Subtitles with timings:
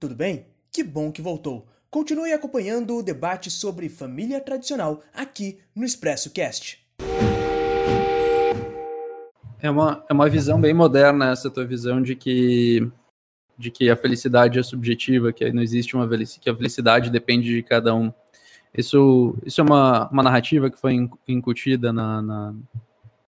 [0.00, 0.46] tudo bem?
[0.72, 1.68] Que bom que voltou.
[1.90, 6.82] Continue acompanhando o debate sobre família tradicional aqui no Expresso Cast.
[9.60, 12.90] É uma, é uma visão bem moderna essa tua visão de que
[13.58, 16.08] de que a felicidade é subjetiva, que não existe uma
[16.40, 18.10] que a felicidade depende de cada um.
[18.72, 20.96] Isso, isso é uma, uma narrativa que foi
[21.28, 22.54] incutida na, na,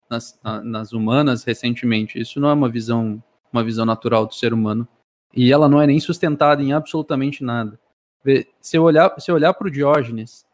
[0.10, 2.18] nas, na, nas humanas recentemente.
[2.18, 4.88] Isso não é uma visão uma visão natural do ser humano.
[5.34, 7.79] E ela não é nem sustentada em absolutamente nada.
[8.60, 10.46] Se eu olhar, se eu olhar para o Diógenes,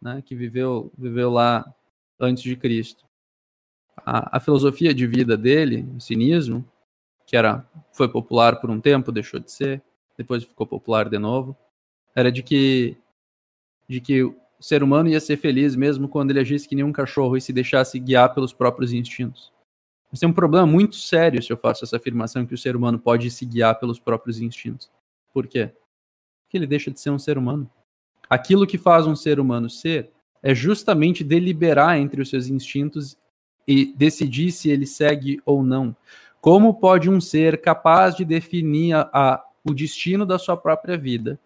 [0.00, 1.64] né, que viveu, viveu lá
[2.18, 3.04] antes de Cristo,
[3.96, 6.64] a, a, filosofia de vida dele, o cinismo,
[7.26, 9.82] que era foi popular por um tempo, deixou de ser,
[10.16, 11.56] depois ficou popular de novo,
[12.14, 12.96] era de que
[13.88, 16.92] de que o ser humano ia ser feliz mesmo quando ele agisse que nem um
[16.92, 19.52] cachorro e se deixasse guiar pelos próprios instintos.
[20.10, 22.98] Mas tem um problema muito sério se eu faço essa afirmação que o ser humano
[22.98, 24.90] pode se guiar pelos próprios instintos.
[25.32, 25.72] Por quê?
[26.44, 27.68] Porque ele deixa de ser um ser humano.
[28.28, 30.10] Aquilo que faz um ser humano ser
[30.42, 33.16] é justamente deliberar entre os seus instintos
[33.66, 35.94] e decidir se ele segue ou não.
[36.40, 41.38] Como pode um ser capaz de definir a, a, o destino da sua própria vida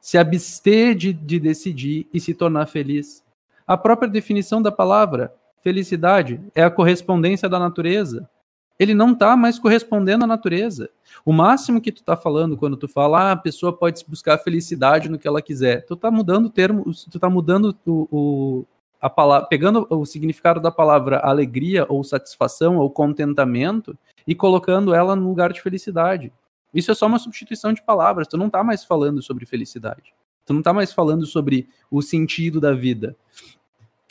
[0.00, 3.24] se abster de, de decidir e se tornar feliz?
[3.66, 5.34] A própria definição da palavra
[5.66, 8.30] Felicidade é a correspondência da natureza.
[8.78, 10.88] Ele não está mais correspondendo à natureza.
[11.24, 15.08] O máximo que tu está falando quando tu fala, ah, a pessoa pode buscar felicidade
[15.08, 15.84] no que ela quiser.
[15.84, 18.66] Tu está mudando o termo, tu está mudando o, o,
[19.00, 25.16] a palavra, pegando o significado da palavra alegria ou satisfação ou contentamento e colocando ela
[25.16, 26.32] no lugar de felicidade.
[26.72, 28.28] Isso é só uma substituição de palavras.
[28.28, 30.14] Tu não está mais falando sobre felicidade.
[30.44, 33.16] Tu não está mais falando sobre o sentido da vida.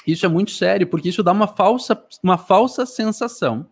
[0.06, 3.68] Isso é muito sério, porque isso dá uma falsa, uma falsa sensação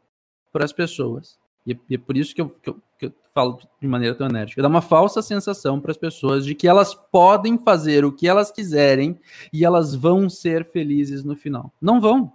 [0.51, 1.37] para as pessoas.
[1.65, 4.61] E, é por isso que eu, que, eu, que eu, falo de maneira tão enérgica.
[4.61, 8.51] Dá uma falsa sensação para as pessoas de que elas podem fazer o que elas
[8.51, 9.19] quiserem
[9.51, 11.73] e elas vão ser felizes no final.
[11.81, 12.31] Não vão.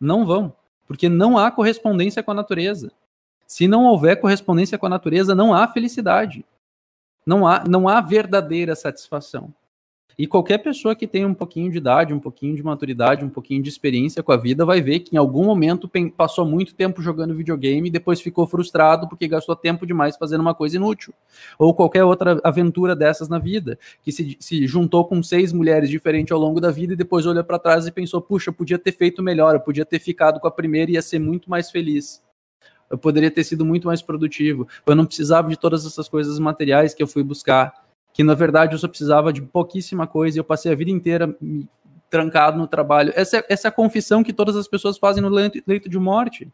[0.00, 0.54] Não vão.
[0.86, 2.90] Porque não há correspondência com a natureza.
[3.46, 6.44] Se não houver correspondência com a natureza, não há felicidade.
[7.26, 9.52] Não há, não há verdadeira satisfação.
[10.18, 13.62] E qualquer pessoa que tenha um pouquinho de idade, um pouquinho de maturidade, um pouquinho
[13.62, 17.36] de experiência com a vida, vai ver que em algum momento passou muito tempo jogando
[17.36, 21.14] videogame e depois ficou frustrado porque gastou tempo demais fazendo uma coisa inútil.
[21.56, 26.32] Ou qualquer outra aventura dessas na vida, que se, se juntou com seis mulheres diferentes
[26.32, 28.90] ao longo da vida e depois olha para trás e pensou: puxa, eu podia ter
[28.90, 32.26] feito melhor, eu podia ter ficado com a primeira e ia ser muito mais feliz
[32.90, 34.66] eu poderia ter sido muito mais produtivo.
[34.86, 37.86] Eu não precisava de todas essas coisas materiais que eu fui buscar
[38.18, 41.38] que na verdade eu só precisava de pouquíssima coisa e eu passei a vida inteira
[42.10, 43.12] trancado no trabalho.
[43.14, 45.96] Essa é, essa é a confissão que todas as pessoas fazem no leito, leito de
[46.00, 46.52] morte.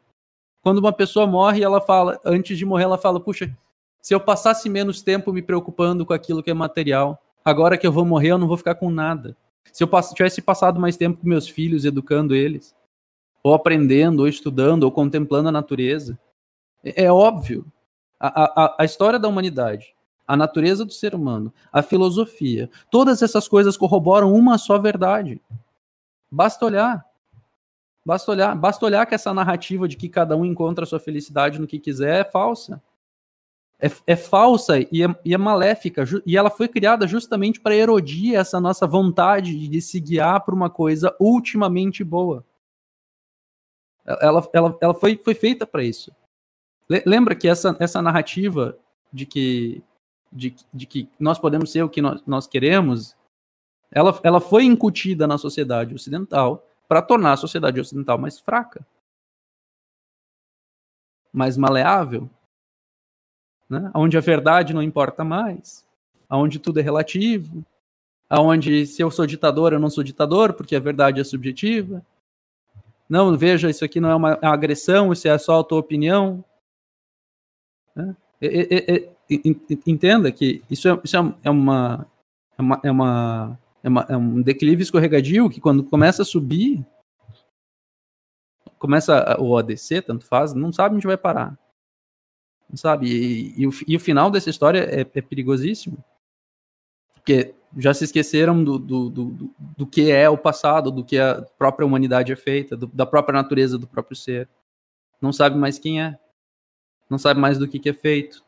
[0.61, 3.51] Quando uma pessoa morre, ela fala, antes de morrer, ela fala: Puxa,
[4.03, 7.93] se eu passasse menos tempo me preocupando com aquilo que é material, agora que eu
[7.93, 9.35] vou morrer, eu não vou ficar com nada.
[9.73, 12.77] Se eu tivesse passado mais tempo com meus filhos, educando eles,
[13.43, 16.19] ou aprendendo, ou estudando, ou contemplando a natureza,
[16.85, 17.65] é, é óbvio.
[18.21, 19.95] A, a, a história da humanidade
[20.27, 25.41] a natureza do ser humano, a filosofia, todas essas coisas corroboram uma só verdade.
[26.31, 27.05] Basta olhar.
[28.05, 31.59] Basta olhar, basta olhar que essa narrativa de que cada um encontra a sua felicidade
[31.59, 32.83] no que quiser é falsa.
[33.81, 36.05] É, é falsa e é, e é maléfica.
[36.27, 40.69] E ela foi criada justamente para erodir essa nossa vontade de se guiar para uma
[40.69, 42.45] coisa ultimamente boa.
[44.05, 46.13] Ela, ela, ela foi, foi feita para isso.
[47.07, 48.77] Lembra que essa, essa narrativa
[49.11, 49.83] de que
[50.35, 53.17] de, de que nós podemos ser o que nós, nós queremos,
[53.91, 58.85] ela, ela foi incutida na sociedade ocidental para tornar a sociedade ocidental mais fraca,
[61.33, 62.29] mais maleável,
[63.71, 63.91] né?
[63.95, 65.87] onde a verdade não importa mais,
[66.29, 67.65] onde tudo é relativo,
[68.31, 72.05] onde se eu sou ditador, eu não sou ditador, porque a verdade é subjetiva.
[73.09, 76.45] Não, veja, isso aqui não é uma, é agressão, isso é só a tua opinião.
[77.95, 78.17] Né?
[79.29, 82.07] Entenda que isso é, isso é, é, uma,
[82.59, 86.85] é, uma, é, uma, é, uma, é um declive escorregadio que quando começa a subir,
[88.79, 91.59] começa o ODC, tanto faz, não sabe onde vai parar.
[92.69, 93.09] Não sabe?
[93.09, 96.03] E, e, o, e o final dessa história é, é perigosíssimo.
[97.15, 101.43] Porque já se esqueceram do, do, do, do, que é o passado, do que a
[101.59, 104.49] própria humanidade é feita, do, da própria natureza do próprio ser.
[105.21, 106.19] Não sabe mais quem é.
[107.09, 108.45] Não sabe mais do que, que é feito.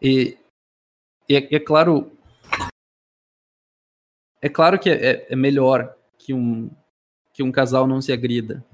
[0.00, 0.38] E,
[1.28, 2.12] e é, é, claro.
[4.40, 6.70] É claro que é, é, melhor que um,
[7.32, 8.64] que um casal não se agrida.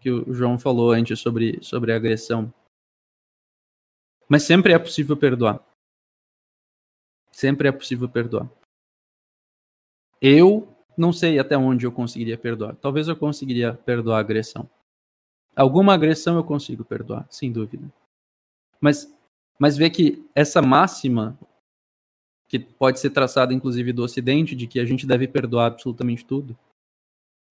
[0.00, 2.52] Que o João falou antes sobre, sobre a agressão.
[4.28, 5.64] Mas sempre é possível perdoar.
[7.32, 8.48] Sempre é possível perdoar.
[10.20, 12.74] Eu não sei até onde eu conseguiria perdoar.
[12.76, 14.68] Talvez eu conseguiria perdoar a agressão.
[15.54, 17.90] Alguma agressão eu consigo perdoar, sem dúvida.
[18.80, 19.12] Mas,
[19.58, 21.38] mas ver que essa máxima,
[22.48, 26.56] que pode ser traçada inclusive do Ocidente, de que a gente deve perdoar absolutamente tudo,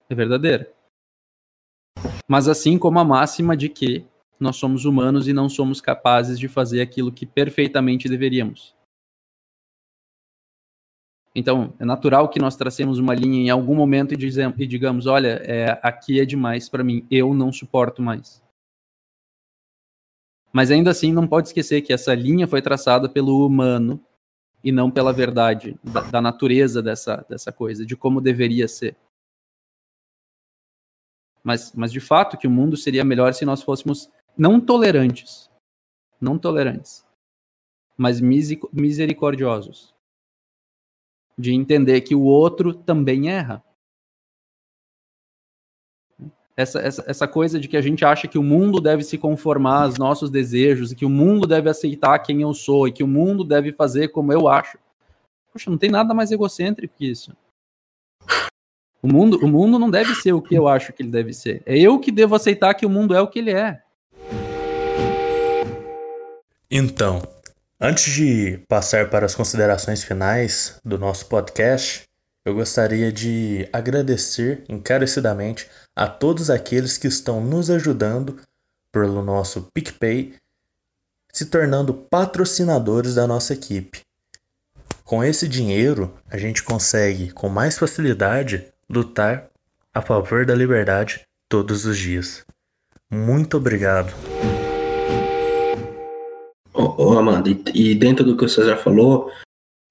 [0.09, 0.71] é verdadeira.
[2.27, 4.05] Mas assim como a máxima de que
[4.39, 8.75] nós somos humanos e não somos capazes de fazer aquilo que perfeitamente deveríamos.
[11.33, 15.41] Então, é natural que nós tracemos uma linha em algum momento e, e digamos: olha,
[15.43, 18.41] é, aqui é demais para mim, eu não suporto mais.
[20.55, 24.01] Mas ainda assim, não pode esquecer que essa linha foi traçada pelo humano
[24.63, 28.95] e não pela verdade, da, da natureza dessa, dessa coisa, de como deveria ser.
[31.43, 35.51] Mas, mas de fato que o mundo seria melhor se nós fôssemos não tolerantes,
[36.21, 37.05] não tolerantes,
[37.97, 39.93] mas misericordiosos
[41.37, 43.61] de entender que o outro também erra.
[46.57, 49.83] Essa, essa, essa coisa de que a gente acha que o mundo deve se conformar
[49.83, 53.07] aos nossos desejos, e que o mundo deve aceitar quem eu sou, e que o
[53.07, 54.77] mundo deve fazer como eu acho.
[55.51, 57.35] Poxa, não tem nada mais egocêntrico que isso.
[59.01, 61.61] O mundo, o mundo não deve ser o que eu acho que ele deve ser.
[61.65, 63.81] É eu que devo aceitar que o mundo é o que ele é.
[66.71, 67.21] Então,
[67.79, 72.04] Antes de passar para as considerações finais do nosso podcast,
[72.45, 78.39] eu gostaria de agradecer encarecidamente a todos aqueles que estão nos ajudando
[78.91, 80.35] pelo nosso PicPay,
[81.33, 84.01] se tornando patrocinadores da nossa equipe.
[85.03, 89.49] Com esse dinheiro, a gente consegue com mais facilidade lutar
[89.93, 92.45] a favor da liberdade todos os dias.
[93.09, 94.13] Muito obrigado.
[96.73, 99.31] Ô, Amanda, e, e, dentro do que o César falou,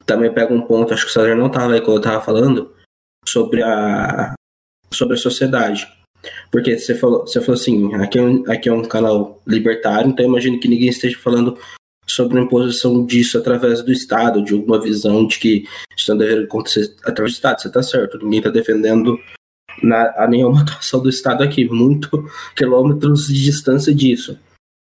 [0.07, 2.73] também pega um ponto, acho que o César não estava aí quando eu estava falando,
[3.27, 4.35] sobre a,
[4.93, 5.89] sobre a sociedade.
[6.51, 10.25] Porque você falou, você falou assim, aqui é, um, aqui é um canal libertário, então
[10.25, 11.59] imagino que ninguém esteja falando
[12.07, 15.65] sobre a imposição disso através do Estado, de uma visão de que
[15.97, 19.19] isso não deveria acontecer através do Estado, você está certo, ninguém está defendendo
[19.83, 22.25] na, a nenhuma atuação do Estado aqui, muito
[22.57, 24.39] quilômetros de distância disso.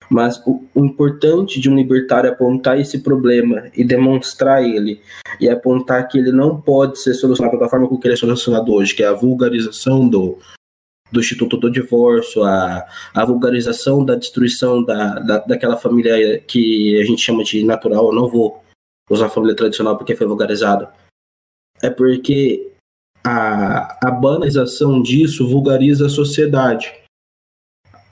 [0.09, 4.99] Mas o, o, importante de um libertário é apontar esse problema e demonstrar ele,
[5.39, 8.95] e apontar que ele não pode ser solucionado da forma como ele é solucionado hoje,
[8.95, 10.39] que é a vulgarização do,
[11.11, 17.05] do Instituto do Divórcio, a, a vulgarização da destruição da, da, daquela família que a
[17.05, 18.07] gente chama de natural.
[18.07, 18.63] Eu não vou
[19.09, 20.87] usar a família tradicional porque foi vulgarizado.
[21.83, 22.71] É porque
[23.23, 26.91] a, a banalização disso vulgariza a sociedade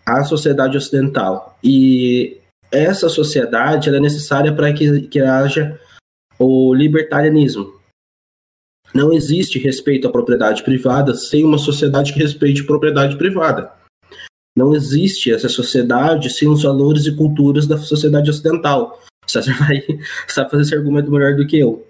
[0.07, 1.57] a sociedade ocidental.
[1.61, 2.37] E
[2.71, 5.77] essa sociedade é necessária para que, que haja
[6.39, 7.75] o libertarianismo.
[8.93, 13.73] Não existe respeito à propriedade privada sem uma sociedade que respeite propriedade privada.
[14.55, 19.01] Não existe essa sociedade sem os valores e culturas da sociedade ocidental.
[19.27, 19.83] Você vai
[20.29, 21.85] sabe fazer esse argumento melhor do que eu.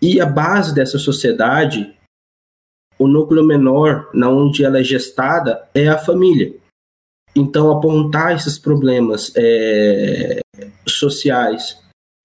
[0.00, 1.90] E a base dessa sociedade,
[2.98, 6.54] o núcleo menor, na onde ela é gestada, é a família.
[7.34, 10.40] Então, apontar esses problemas é,
[10.86, 11.78] sociais,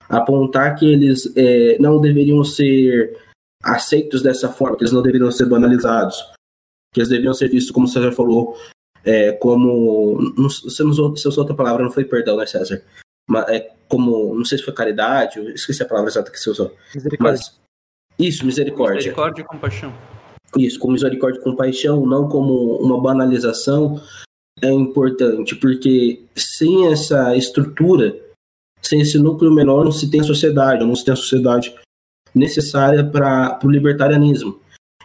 [0.10, 3.18] apontar que eles é, não deveriam ser
[3.64, 6.18] aceitos dessa forma, que eles não deveriam ser banalizados,
[6.94, 8.58] que eles deveriam ser vistos, como o César falou,
[9.04, 10.20] é, como.
[10.38, 12.84] Não, você não usou, você usou outra palavra, não foi perdão, né, César?
[13.30, 14.36] Mas, é, como.
[14.36, 16.76] Não sei se foi caridade, eu esqueci a palavra exata que você usou.
[16.94, 17.40] Misericórdia.
[17.40, 17.60] Mas,
[18.20, 18.96] isso, misericórdia.
[18.98, 19.94] Misericórdia e compaixão.
[20.58, 24.02] Isso, com misericórdia e compaixão, não como uma banalização
[24.62, 28.18] é importante, porque sem essa estrutura,
[28.82, 31.74] sem esse núcleo menor, não se tem sociedade, não se tem a sociedade
[32.34, 34.60] necessária para o libertarianismo.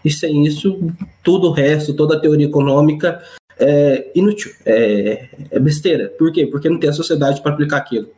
[0.05, 0.79] E sem isso,
[1.23, 3.23] todo o resto, toda a teoria econômica
[3.59, 6.09] é inútil, é, é besteira.
[6.09, 6.47] Por quê?
[6.47, 8.11] Porque não tem a sociedade para aplicar aquilo.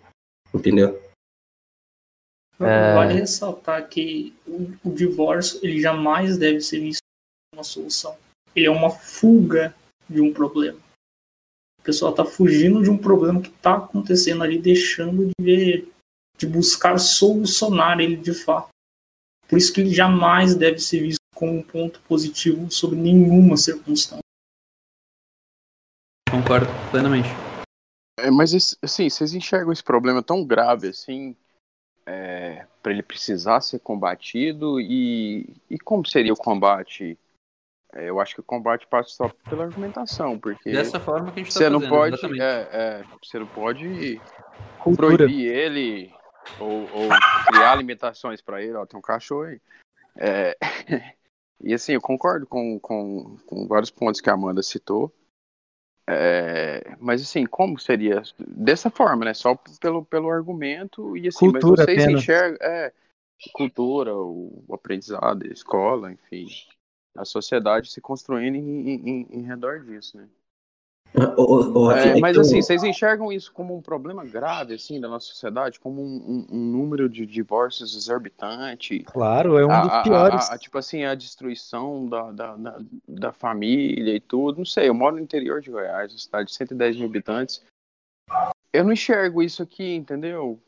[0.53, 1.01] Entendeu?
[2.61, 2.95] É...
[2.95, 7.03] Vale ressaltar que o, o divórcio ele jamais deve ser visto
[7.51, 8.17] como uma solução.
[8.55, 9.75] Ele é uma fuga
[10.09, 10.79] de um problema.
[11.85, 15.93] O pessoal está fugindo de um problema que está acontecendo ali, deixando de ver,
[16.39, 18.71] de buscar solucionar ele de fato.
[19.47, 24.25] Por isso que ele jamais deve ser visto como um ponto positivo sobre nenhuma circunstância.
[26.31, 27.29] Concordo plenamente.
[28.19, 31.37] É, mas assim, vocês enxergam esse problema tão grave assim,
[32.07, 37.19] é, para ele precisar ser combatido e, e como seria o combate
[37.97, 40.73] eu acho que o combate passa só pela argumentação, porque.
[40.73, 44.21] Dessa forma que a gente tá você fazendo, não pode, é, é, Você não pode
[44.97, 46.13] proibir ele
[46.59, 47.09] ou, ou
[47.47, 49.61] criar limitações para ele, ó, tem um cachorro aí.
[50.17, 50.57] É,
[51.61, 55.13] e assim, eu concordo com, com, com, vários pontos que a Amanda citou.
[56.07, 59.33] É, mas assim, como seria dessa forma, né?
[59.33, 62.93] Só pelo, pelo argumento e assim, cultura, mas vocês enxergam é,
[63.53, 66.47] cultura, o, o aprendizado, a escola, enfim,
[67.17, 70.29] a sociedade se construindo em, em, em redor disso, né?
[71.37, 75.27] O, o, é, mas assim, vocês enxergam isso como um problema grave assim da nossa
[75.27, 79.05] sociedade, como um, um, um número de divórcios exorbitante?
[79.05, 80.51] Claro, é um dos piores.
[80.51, 84.59] A, a, tipo assim, a destruição da, da, da, da, família e tudo.
[84.59, 87.63] Não sei, eu moro no interior de Goiás, uma cidade de 110 mil habitantes.
[88.73, 90.61] Eu não enxergo isso aqui, entendeu?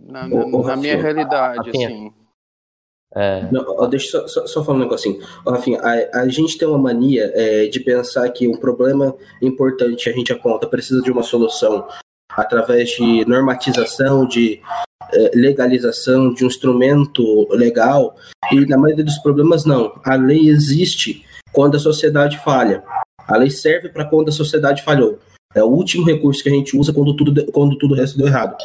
[0.00, 2.12] Na, na, na minha realidade, assim.
[3.14, 3.48] É...
[3.50, 5.20] Não, deixa eu só, só, só falar um negocinho.
[5.46, 10.12] Rafinha, a, a gente tem uma mania é, de pensar que um problema importante a
[10.12, 11.86] gente aponta precisa de uma solução
[12.30, 14.60] através de normatização, de
[15.12, 18.16] é, legalização, de um instrumento legal,
[18.52, 19.98] e na maioria dos problemas não.
[20.04, 22.82] A lei existe quando a sociedade falha.
[23.26, 25.18] A lei serve para quando a sociedade falhou.
[25.54, 28.26] É o último recurso que a gente usa quando tudo, quando tudo o resto deu
[28.26, 28.56] errado.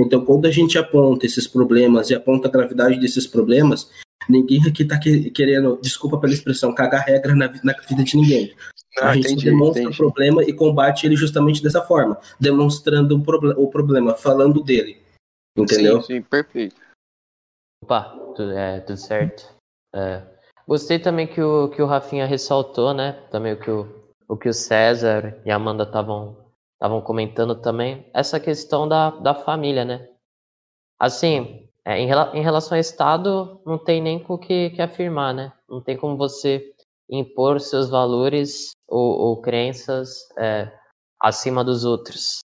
[0.00, 3.90] Então, quando a gente aponta esses problemas e aponta a gravidade desses problemas,
[4.28, 8.54] ninguém aqui está que, querendo, desculpa pela expressão, cagar regra na, na vida de ninguém.
[8.98, 9.94] Ah, a gente entendi, demonstra entendi.
[9.94, 15.00] o problema e combate ele justamente dessa forma, demonstrando o, proble o problema, falando dele.
[15.56, 16.00] Entendeu?
[16.00, 16.76] Sim, sim, perfeito.
[17.84, 19.54] Opa, tudo, é, tudo certo.
[19.94, 20.22] É,
[20.66, 23.12] gostei também que o, que o Rafinha ressaltou, né?
[23.30, 23.86] Também o que o,
[24.28, 26.36] o, que o César e a Amanda estavam
[26.80, 30.08] estavam comentando também, essa questão da, da família, né?
[30.98, 35.52] Assim, é, em, em, relação ao Estado, não tem nem o que, que, afirmar, né?
[35.68, 36.72] Não tem como você
[37.10, 40.72] impor seus valores ou, ou crenças é,
[41.20, 42.38] acima dos outros.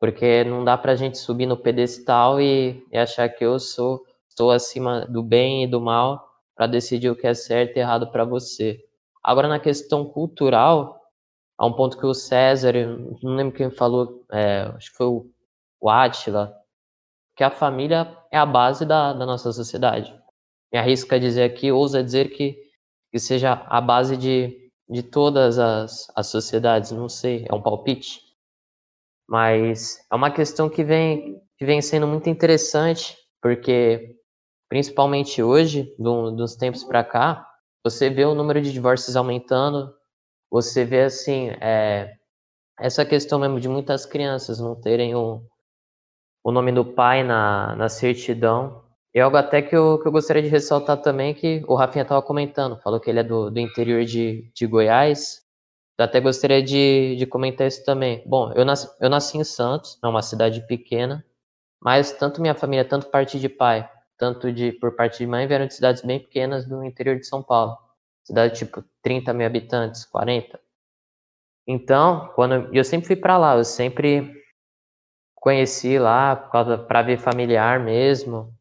[0.00, 4.52] Porque não dá pra gente subir no pedestal e, e achar que eu sou estou
[4.52, 8.24] acima do bem e do mal para decidir o que é certo e errado para
[8.24, 8.78] você.
[9.20, 10.97] Agora, na questão cultural,
[11.58, 12.72] a um ponto que o César,
[13.22, 16.54] não lembro quem falou, é, acho que foi o, Átila,
[17.36, 20.14] que a família é a base da, da nossa sociedade.
[20.72, 22.56] Me arrisco a dizer aqui, ousa dizer que,
[23.10, 28.20] que seja a base de, de todas as, as sociedades, não sei, é um palpite.
[29.28, 34.16] Mas é uma questão que vem, que vem sendo muito interessante, porque
[34.68, 37.48] principalmente hoje, do, dos tempos para cá,
[37.84, 39.92] você vê o número de divórcios aumentando,
[40.50, 42.14] você vê assim, é,
[42.78, 45.42] essa questão mesmo de muitas crianças não terem o,
[46.44, 48.84] o nome do pai na, na certidão.
[49.14, 52.22] E algo até que eu, que eu gostaria de ressaltar também, que o Rafinha estava
[52.22, 55.42] comentando, falou que ele é do, do interior de, de Goiás.
[55.98, 58.22] Eu até gostaria de, de comentar isso também.
[58.26, 61.24] Bom, eu nasci, eu nasci em Santos, é uma cidade pequena,
[61.80, 65.66] mas tanto minha família, tanto parte de pai, tanto de por parte de mãe, vieram
[65.66, 67.76] de cidades bem pequenas do interior de São Paulo
[68.28, 70.60] cidade tipo 30 mil habitantes, 40.
[71.66, 74.32] Então, quando eu sempre fui para lá, eu sempre
[75.34, 78.54] conheci lá para ver familiar mesmo.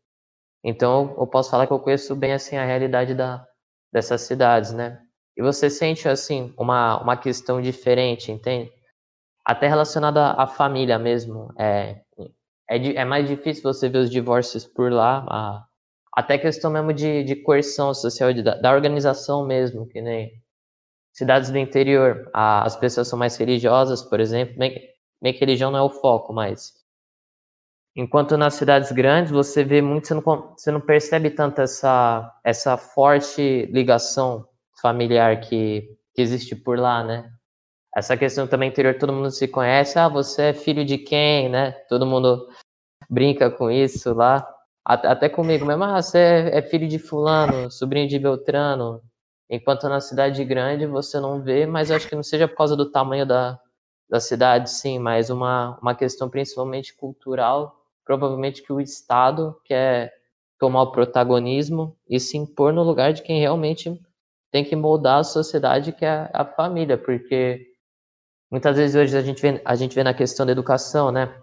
[0.63, 3.45] Então, eu posso falar que eu conheço bem assim a realidade da,
[3.91, 5.01] dessas cidades, né?
[5.36, 8.71] E você sente assim uma, uma questão diferente, entende?
[9.45, 11.53] Até relacionada à família mesmo.
[11.57, 12.01] É,
[12.69, 15.65] é, é mais difícil você ver os divórcios por lá, a,
[16.17, 20.31] até questão mesmo de, de coerção social, de, da, organização mesmo, que nem
[21.13, 24.81] cidades do interior, a, as pessoas são mais religiosas, por exemplo, bem,
[25.21, 26.74] bem que religião não é o foco, mas
[27.95, 30.24] enquanto nas cidades grandes você vê muito, você não,
[30.57, 34.43] você não percebe tanto essa, essa forte ligação
[34.81, 37.31] familiar que, que existe por lá, né?
[37.95, 41.74] Essa questão também interior, todo mundo se conhece, ah, você é filho de quem, né?
[41.88, 42.47] Todo mundo
[43.07, 44.57] brinca com isso lá
[44.88, 49.01] até comigo mesmo, ah, você é, é filho de fulano, sobrinho de Beltrano,
[49.50, 52.89] enquanto na cidade grande você não vê, mas acho que não seja por causa do
[52.89, 53.60] tamanho da,
[54.10, 57.75] da cidade, sim, mas uma, uma questão principalmente cultural,
[58.06, 60.13] provavelmente que o Estado quer
[60.58, 64.00] tomar o protagonismo e se impor no lugar de quem realmente
[64.50, 67.67] tem que moldar a sociedade, que é a família, porque
[68.50, 71.36] muitas vezes hoje a gente vê, a gente vê na questão da educação, né?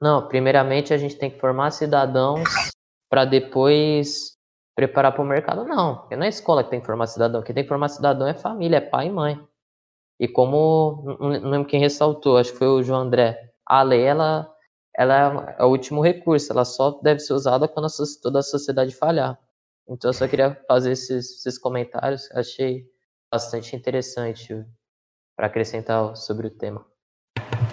[0.00, 2.71] Não, primeiramente a gente tem que formar cidadãos
[3.12, 4.38] para depois
[4.74, 5.66] preparar para o mercado.
[5.66, 7.42] Não, porque não é escola que tem que formar cidadão.
[7.42, 9.38] Quem tem que formar cidadão é família, é pai e mãe.
[10.18, 14.50] E como, não lembro quem ressaltou, acho que foi o João André, a lei, ela,
[14.96, 17.88] ela é o último recurso, ela só deve ser usada quando a,
[18.22, 19.38] toda a sociedade falhar.
[19.86, 22.86] Então eu só queria fazer esses, esses comentários, achei
[23.30, 24.64] bastante interessante
[25.36, 26.82] para acrescentar sobre o tema.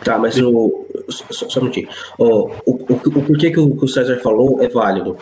[0.04, 1.90] Tá, mas o, só, só um minutinho.
[2.18, 5.18] O, o, o, o porquê que o, que o César falou é válido.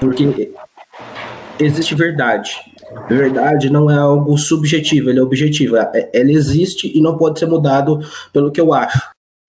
[0.00, 0.52] Porque
[1.58, 2.50] existe verdade.
[3.08, 5.76] Verdade não é algo subjetivo, ele é objetivo.
[5.76, 7.98] É, ela existe e não pode ser mudado
[8.32, 9.00] pelo que eu acho.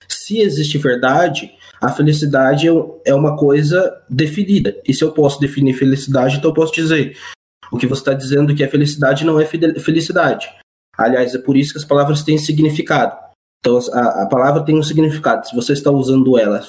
[0.08, 2.72] Se existe verdade, a felicidade é,
[3.06, 4.76] é uma coisa definida.
[4.88, 7.16] E se eu posso definir felicidade, então eu posso dizer
[7.72, 10.48] o que você está dizendo que é felicidade não é felicidade.
[10.98, 13.16] Aliás, é por isso que as palavras têm significado.
[13.68, 15.46] Então, a, a, palavra tem um significado.
[15.46, 16.62] Se você está usando ela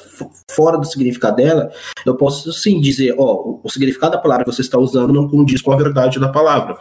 [0.51, 1.71] fora do significado dela,
[2.05, 5.29] eu posso sim dizer: ó, o, o significado da palavra que você está usando não
[5.29, 6.77] condiz com a verdade da palavra.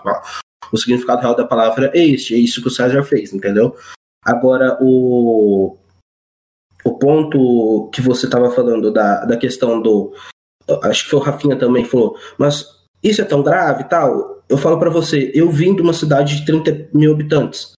[0.73, 3.75] O significado real da palavra é este, é isso que o César fez, entendeu?
[4.25, 5.77] Agora, o,
[6.83, 10.13] o ponto que você estava falando da, da questão do.
[10.83, 12.65] Acho que foi o Rafinha também falou, mas
[13.03, 14.41] isso é tão grave e tal?
[14.49, 17.76] Eu falo para você, eu vim de uma cidade de 30 mil habitantes.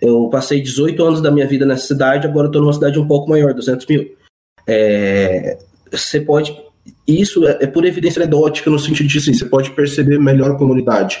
[0.00, 3.28] Eu passei 18 anos da minha vida nessa cidade, agora estou numa cidade um pouco
[3.28, 4.16] maior, 200 mil.
[4.66, 5.58] É,
[5.90, 6.56] você pode.
[7.06, 10.58] Isso é, é por evidência anedótica, no sentido de assim, você pode perceber melhor a
[10.58, 11.18] comunidade.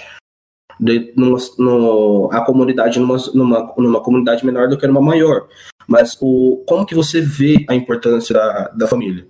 [0.78, 5.48] De, numa, no, a comunidade numa, numa, numa comunidade menor do que numa maior.
[5.88, 9.26] Mas o, como que você vê a importância da, da família?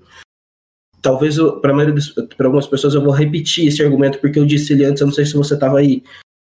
[1.01, 5.07] Talvez para algumas pessoas eu vou repetir esse argumento porque eu disse ele antes, eu
[5.07, 6.03] não sei se você estava aí.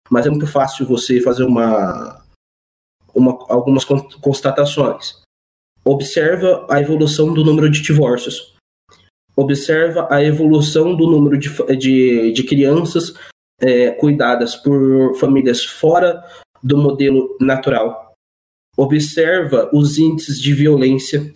[0.08, 2.23] Mas é muito fácil você fazer uma,
[3.14, 5.20] uma, algumas constatações.
[5.84, 8.54] Observa a evolução do número de divórcios.
[9.36, 13.14] Observa a evolução do número de, de, de crianças
[13.60, 16.24] é, cuidadas por famílias fora
[16.62, 18.04] do modelo natural
[18.76, 21.32] observa os índices de violência,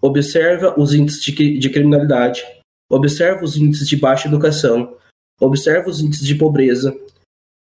[0.00, 2.44] observa os índices de, de criminalidade,
[2.90, 4.96] observa os índices de baixa educação,
[5.40, 6.98] observa os índices de pobreza.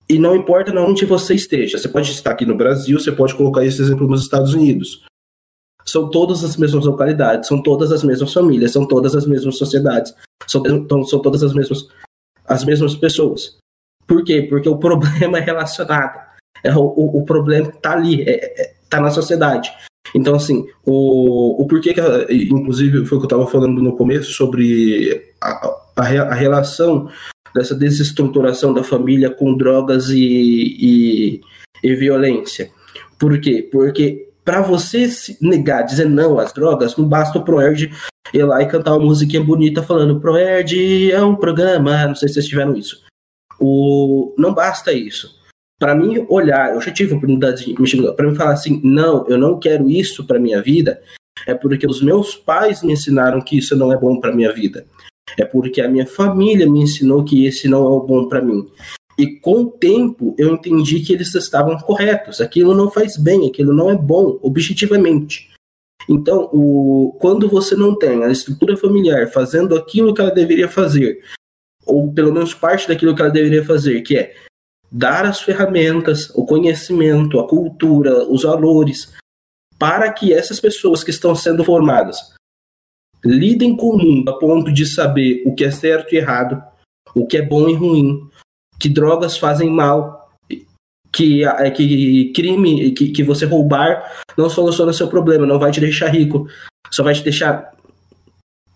[0.09, 3.63] E não importa onde você esteja, você pode estar aqui no Brasil, você pode colocar
[3.63, 5.05] esse exemplo nos Estados Unidos.
[5.85, 10.13] São todas as mesmas localidades, são todas as mesmas famílias, são todas as mesmas sociedades,
[10.47, 10.63] são,
[11.05, 11.87] são todas as mesmas,
[12.47, 13.57] as mesmas pessoas.
[14.07, 14.41] Por quê?
[14.49, 16.27] Porque o problema é relacionado.
[16.63, 18.23] É, o, o, problema está ali.
[18.23, 19.71] É, é, tá na sociedade.
[20.15, 22.01] Então, assim, o, o porquê que,
[22.51, 25.49] inclusive, foi o que eu estava falando no começo sobre a,
[25.95, 27.09] a, a, relação
[27.53, 31.41] dessa desestruturação da família com drogas e, e,
[31.83, 32.71] e violência.
[33.17, 33.67] Por quê?
[33.71, 37.91] Porque para você se negar, dizer não às drogas, não basta o Proerd
[38.33, 42.35] ir lá e cantar uma musiquinha bonita falando Proerd é um programa, não sei se
[42.35, 43.01] vocês tiveram isso.
[43.59, 45.39] O, não basta isso
[45.79, 49.25] para mim olhar, eu já tive a oportunidade de me para mim falar assim, não,
[49.29, 51.01] eu não quero isso para minha vida,
[51.47, 54.85] é porque os meus pais me ensinaram que isso não é bom para minha vida.
[55.37, 58.65] É porque a minha família me ensinou que esse não é o bom para mim.
[59.17, 62.39] E com o tempo eu entendi que eles estavam corretos.
[62.39, 65.49] Aquilo não faz bem, aquilo não é bom, objetivamente.
[66.07, 71.21] Então, o, quando você não tem a estrutura familiar fazendo aquilo que ela deveria fazer,
[71.85, 74.33] ou pelo menos parte daquilo que ela deveria fazer, que é
[74.91, 79.13] dar as ferramentas, o conhecimento, a cultura, os valores,
[79.77, 82.38] para que essas pessoas que estão sendo formadas
[83.23, 86.61] lidem com o mundo a ponto de saber o que é certo e errado,
[87.13, 88.27] o que é bom e ruim,
[88.79, 90.29] que drogas fazem mal,
[91.11, 95.79] que, é, que crime, que, que você roubar não soluciona seu problema, não vai te
[95.79, 96.47] deixar rico,
[96.91, 97.73] só vai te deixar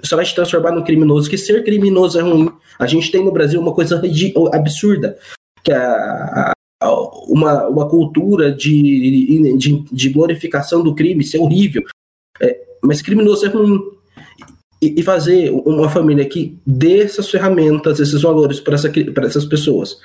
[0.03, 2.51] só vai te transformar no criminoso, que ser criminoso é ruim.
[2.77, 4.01] A gente tem no Brasil uma coisa
[4.51, 5.17] absurda
[5.63, 6.51] que a,
[6.81, 6.93] a,
[7.29, 11.83] uma, uma cultura de, de, de, glorificação do crime, isso é horrível.
[12.41, 13.79] É, mas criminoso é ruim.
[14.83, 18.91] E, e, fazer uma família que dê essas ferramentas, esses valores para essa,
[19.23, 19.97] essas pessoas.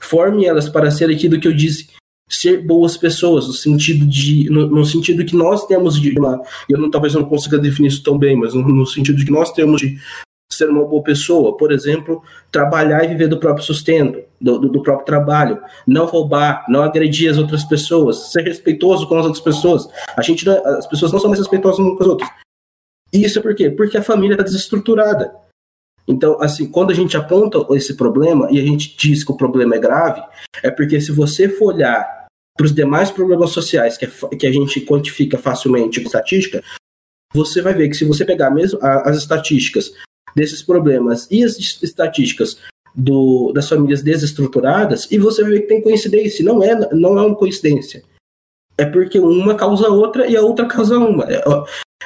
[0.00, 1.90] Forme elas para ser aquilo que eu disse,
[2.28, 6.76] ser boas pessoas, no sentido de no, no, sentido que nós temos de uma, eu
[6.76, 9.32] não, talvez eu não consiga definir isso tão bem, mas no, no sentido de que
[9.32, 9.96] nós temos de
[10.52, 14.82] ser uma boa pessoa, por exemplo, trabalhar e viver do próprio sustento, do, do, do,
[14.82, 19.88] próprio trabalho, não roubar, não agredir as outras pessoas, ser respeitoso com as outras pessoas.
[20.16, 22.30] A gente, as pessoas não são mais respeitosas umas com as outras.
[23.12, 23.70] Isso é por quê?
[23.70, 25.34] Porque a família está desestruturada.
[26.06, 29.76] Então, assim, quando a gente aponta esse problema e a gente diz que o problema
[29.76, 30.22] é grave,
[30.62, 34.52] é porque se você for olhar para os demais problemas sociais que, é, que a
[34.52, 36.62] gente quantifica facilmente com estatística,
[37.32, 39.92] você vai ver que se você pegar mesmo as estatísticas
[40.34, 42.58] desses problemas e as estatísticas
[42.94, 46.44] do, das famílias desestruturadas, e você vê que tem coincidência.
[46.44, 48.02] Não é, não é uma coincidência.
[48.76, 51.26] É porque uma causa outra e a outra causa uma.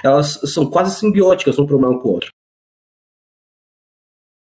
[0.03, 2.31] Elas são quase simbióticas um problema com o outro.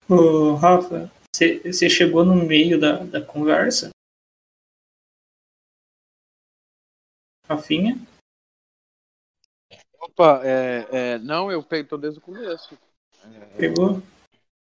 [0.09, 3.89] Ô, Rafa, você chegou no meio da, da conversa?
[7.47, 7.97] Rafinha?
[9.99, 12.77] Opa, é, é, não, eu peguei desde o começo.
[13.23, 14.01] É, Pegou?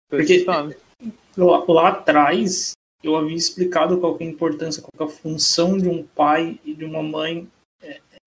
[0.09, 5.77] Porque lá, lá, atrás eu havia explicado qual é a importância, qual é a função
[5.77, 7.49] de um pai e de uma mãe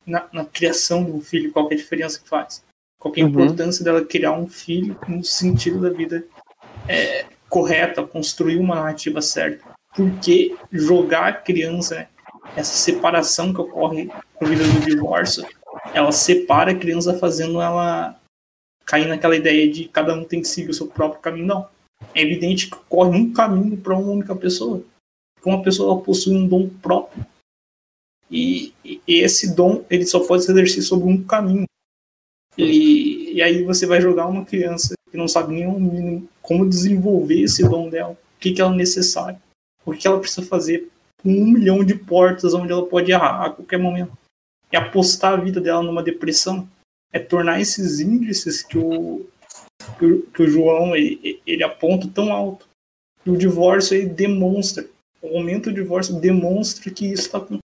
[0.06, 2.62] na, na, criação um filho, qual é a diferença que faz.
[2.98, 3.30] Qual é a uhum.
[3.30, 6.24] importância dela criar um filho no sentido da vida
[6.88, 9.64] é, correta, construir uma narrativa certa.
[9.94, 12.08] Porque jogar a criança, né,
[12.56, 15.46] essa separação que ocorre na vida do divórcio,
[15.92, 18.18] ela separa a criança fazendo ela
[18.84, 21.46] cair naquela ideia de cada um tem que seguir o seu próprio caminho.
[21.46, 21.68] Não.
[22.14, 24.82] É evidente que corre um caminho para uma única pessoa.
[25.44, 27.24] Uma pessoa possui um dom próprio.
[28.30, 31.66] E, e, esse dom ele só pode se exercer sobre um caminho.
[32.56, 37.62] E, e aí você vai jogar uma criança que não sabe nem como desenvolver esse
[37.62, 39.38] dom dela, o que, que ela é necessário,
[39.84, 40.88] o que ela precisa fazer
[41.22, 44.12] com um milhão de portas onde ela pode errar a qualquer momento.
[44.70, 46.68] É apostar a vida dela numa depressão,
[47.12, 49.24] é tornar esses índices que o,
[49.98, 52.68] que o, que o João ele, ele aponta tão alto.
[53.24, 54.86] E o divórcio ele demonstra,
[55.22, 57.63] o aumento do divórcio demonstra que isso está acontecendo.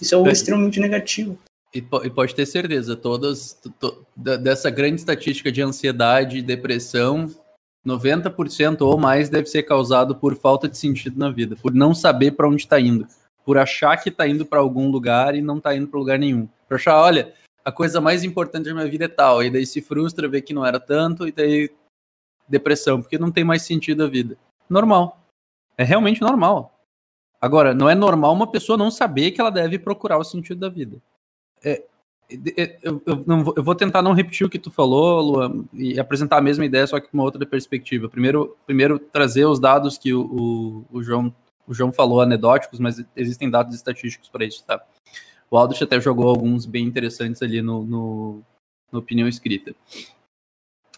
[0.00, 0.32] Isso é algo é.
[0.32, 1.38] extremamente negativo.
[1.74, 7.28] E, pode ter certeza, todas to, dessa grande estatística de ansiedade e depressão,
[7.84, 12.30] 90% ou mais deve ser causado por falta de sentido na vida, por não saber
[12.32, 13.08] para onde está indo,
[13.44, 16.48] por achar que está indo para algum lugar e não está indo para lugar nenhum.
[16.68, 19.80] Por achar, olha, a coisa mais importante da minha vida é tal, e daí se
[19.80, 21.70] frustra, vê que não era tanto, e daí
[22.48, 24.38] depressão, porque não tem mais sentido a vida.
[24.68, 25.20] Normal.
[25.76, 26.73] É realmente normal.
[27.44, 30.70] Agora, não é normal uma pessoa não saber que ela deve procurar o sentido da
[30.70, 30.96] vida.
[31.62, 31.84] É,
[32.56, 36.00] é, eu, eu, não, eu, vou tentar não repetir o que tu falou, Luan, e
[36.00, 38.08] apresentar a mesma ideia, só que com uma outra perspectiva.
[38.08, 41.34] Primeiro, primeiro trazer os dados que o, o, o João,
[41.66, 44.82] o João falou, anedóticos, mas existem dados estatísticos para isso, tá?
[45.50, 48.42] O Aldrich até jogou alguns bem interessantes ali no, no,
[48.90, 49.74] no opinião escrita.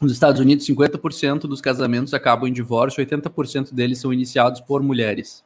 [0.00, 5.44] Nos Estados Unidos, 50% dos casamentos acabam em divórcio, 80% deles são iniciados por mulheres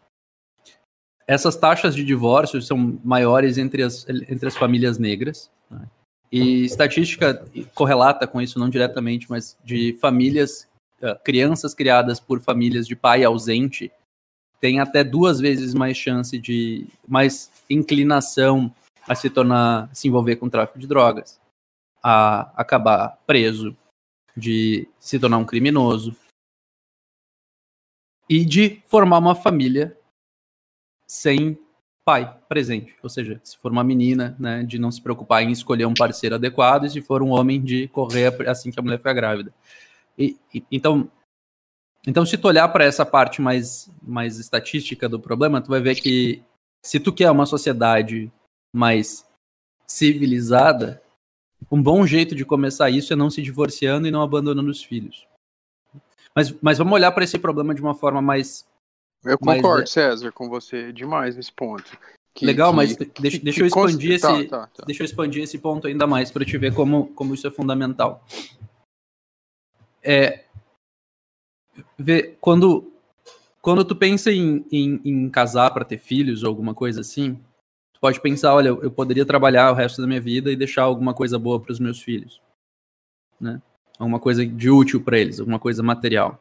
[1.30, 5.48] essas taxas de divórcio são maiores entre as, entre as famílias negras.
[5.70, 5.86] Né?
[6.32, 10.68] E estatística correlata com isso, não diretamente, mas de famílias,
[11.00, 13.92] uh, crianças criadas por famílias de pai ausente,
[14.60, 18.74] tem até duas vezes mais chance de, mais inclinação
[19.06, 21.40] a se tornar, se envolver com tráfico de drogas,
[22.02, 23.76] a acabar preso,
[24.36, 26.12] de se tornar um criminoso
[28.28, 29.96] e de formar uma família
[31.10, 31.58] sem
[32.04, 32.94] pai presente.
[33.02, 36.36] Ou seja, se for uma menina, né, de não se preocupar em escolher um parceiro
[36.36, 39.52] adequado, e se for um homem, de correr assim que a mulher ficar grávida.
[40.16, 41.10] E, e, então,
[42.06, 45.96] então, se tu olhar para essa parte mais, mais estatística do problema, tu vai ver
[45.96, 46.44] que
[46.80, 48.32] se tu quer uma sociedade
[48.72, 49.26] mais
[49.84, 51.02] civilizada,
[51.72, 55.26] um bom jeito de começar isso é não se divorciando e não abandonando os filhos.
[56.36, 58.64] Mas, mas vamos olhar para esse problema de uma forma mais
[59.24, 61.96] eu concordo, mas, César, com você demais nesse ponto.
[62.34, 64.84] Que, Legal, que, mas deixa, que, deixa eu expandir esse, tá, tá, tá.
[64.86, 68.24] deixa eu expandir esse ponto ainda mais para te ver como, como isso é fundamental.
[70.02, 70.44] É,
[71.98, 72.90] ver, quando,
[73.60, 77.34] quando tu pensa em, em, em casar para ter filhos ou alguma coisa assim,
[77.92, 81.12] tu pode pensar, olha, eu poderia trabalhar o resto da minha vida e deixar alguma
[81.12, 82.40] coisa boa para os meus filhos,
[83.40, 83.60] né?
[83.98, 86.40] Alguma coisa de útil para eles, alguma coisa material.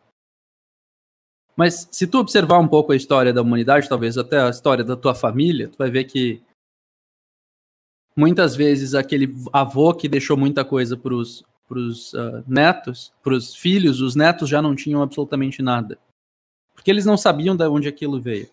[1.59, 4.95] Mas se tu observar um pouco a história da humanidade, talvez até a história da
[4.95, 6.41] tua família, tu vai ver que
[8.15, 11.43] muitas vezes aquele avô que deixou muita coisa para os
[12.13, 15.99] uh, netos, para os filhos, os netos já não tinham absolutamente nada.
[16.73, 18.49] Porque eles não sabiam de onde aquilo veio.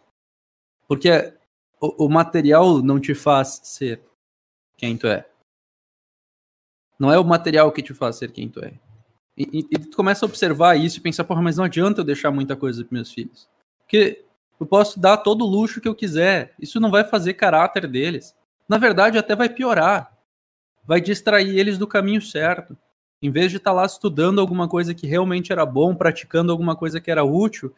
[0.88, 1.33] Porque
[1.81, 4.03] o, o material não te faz ser
[4.77, 5.25] quem tu é.
[6.99, 8.77] Não é o material que te faz ser quem tu é.
[9.37, 12.31] E, e, tu começa a observar isso e pensar, porra, mas não adianta eu deixar
[12.31, 13.46] muita coisa para meus filhos.
[13.81, 14.25] Porque
[14.59, 16.55] eu posso dar todo o luxo que eu quiser.
[16.59, 18.35] Isso não vai fazer caráter deles.
[18.66, 20.16] Na verdade, até vai piorar.
[20.87, 22.77] Vai distrair eles do caminho certo.
[23.20, 26.75] Em vez de estar tá lá estudando alguma coisa que realmente era bom, praticando alguma
[26.75, 27.75] coisa que era útil,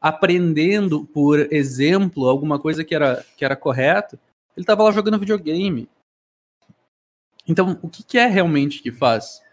[0.00, 4.18] aprendendo por exemplo alguma coisa que era, que era correto,
[4.56, 5.88] ele estava lá jogando videogame.
[7.46, 9.43] Então, o que, que é realmente que faz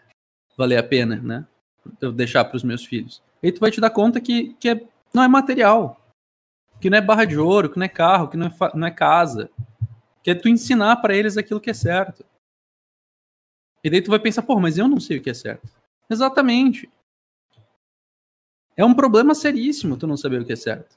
[0.56, 1.46] valer a pena, né?
[2.00, 3.22] Eu deixar para os meus filhos.
[3.42, 6.00] E tu vai te dar conta que, que é, não é material,
[6.80, 8.90] que não é barra de ouro, que não é carro, que não é, não é
[8.90, 9.50] casa,
[10.22, 12.24] que é tu ensinar para eles aquilo que é certo.
[13.82, 15.68] E daí tu vai pensar, pô, mas eu não sei o que é certo.
[16.08, 16.90] Exatamente.
[18.76, 20.96] É um problema seríssimo tu não saber o que é certo.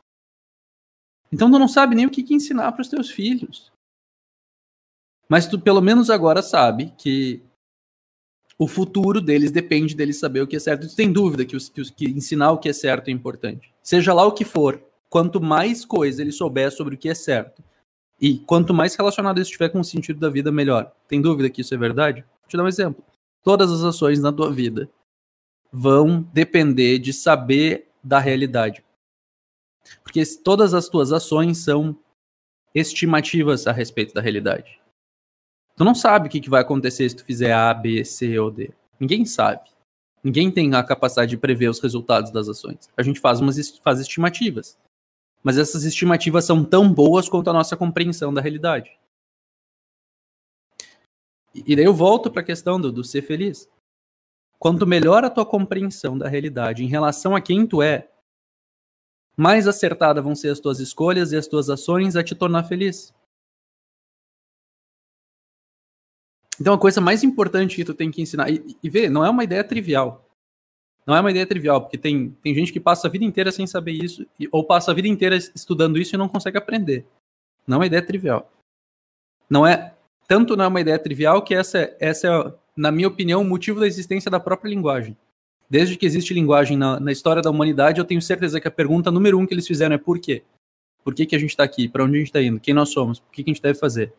[1.32, 3.72] Então tu não sabe nem o que, que ensinar para os teus filhos.
[5.28, 7.44] Mas tu pelo menos agora sabe que
[8.58, 10.94] o futuro deles depende deles saber o que é certo.
[10.96, 13.74] Tem dúvida que, os, que, os, que ensinar o que é certo é importante.
[13.84, 17.64] Seja lá o que for, quanto mais coisa ele souber sobre o que é certo,
[18.20, 20.92] e quanto mais relacionado isso estiver com o sentido da vida, melhor.
[21.08, 22.22] Tem dúvida que isso é verdade?
[22.22, 23.04] Vou te dar um exemplo.
[23.44, 24.90] Todas as ações na tua vida
[25.72, 28.84] vão depender de saber da realidade.
[30.02, 31.96] Porque todas as tuas ações são
[32.74, 34.80] estimativas a respeito da realidade.
[35.76, 38.72] Tu não sabe o que vai acontecer se tu fizer A, B, C ou D.
[39.00, 39.70] Ninguém sabe.
[40.24, 42.90] Ninguém tem a capacidade de prever os resultados das ações.
[42.98, 44.78] A gente faz umas faz estimativas.
[45.44, 48.98] Mas essas estimativas são tão boas quanto a nossa compreensão da realidade.
[51.54, 53.70] E daí eu volto para a questão do, do ser feliz.
[54.58, 58.10] Quanto melhor a tua compreensão da realidade em relação a quem tu é,
[59.38, 63.14] mais acertadas vão ser as tuas escolhas e as tuas ações a te tornar feliz.
[66.60, 69.30] Então a coisa mais importante que tu tem que ensinar, e, e ver, não é
[69.30, 70.26] uma ideia trivial.
[71.06, 73.68] Não é uma ideia trivial, porque tem, tem gente que passa a vida inteira sem
[73.68, 77.06] saber isso, ou passa a vida inteira estudando isso e não consegue aprender.
[77.68, 78.52] Não é uma ideia trivial.
[79.50, 79.94] Não é.
[80.28, 83.80] Tanto não é uma ideia trivial que essa, essa é, na minha opinião, o motivo
[83.80, 85.16] da existência da própria linguagem.
[85.70, 89.12] Desde que existe linguagem na, na história da humanidade, eu tenho certeza que a pergunta
[89.12, 90.44] número um que eles fizeram é por quê?
[91.04, 91.88] Por que, que a gente está aqui?
[91.88, 92.60] Para onde a gente está indo?
[92.60, 93.20] Quem nós somos?
[93.20, 94.14] O que, que a gente deve fazer?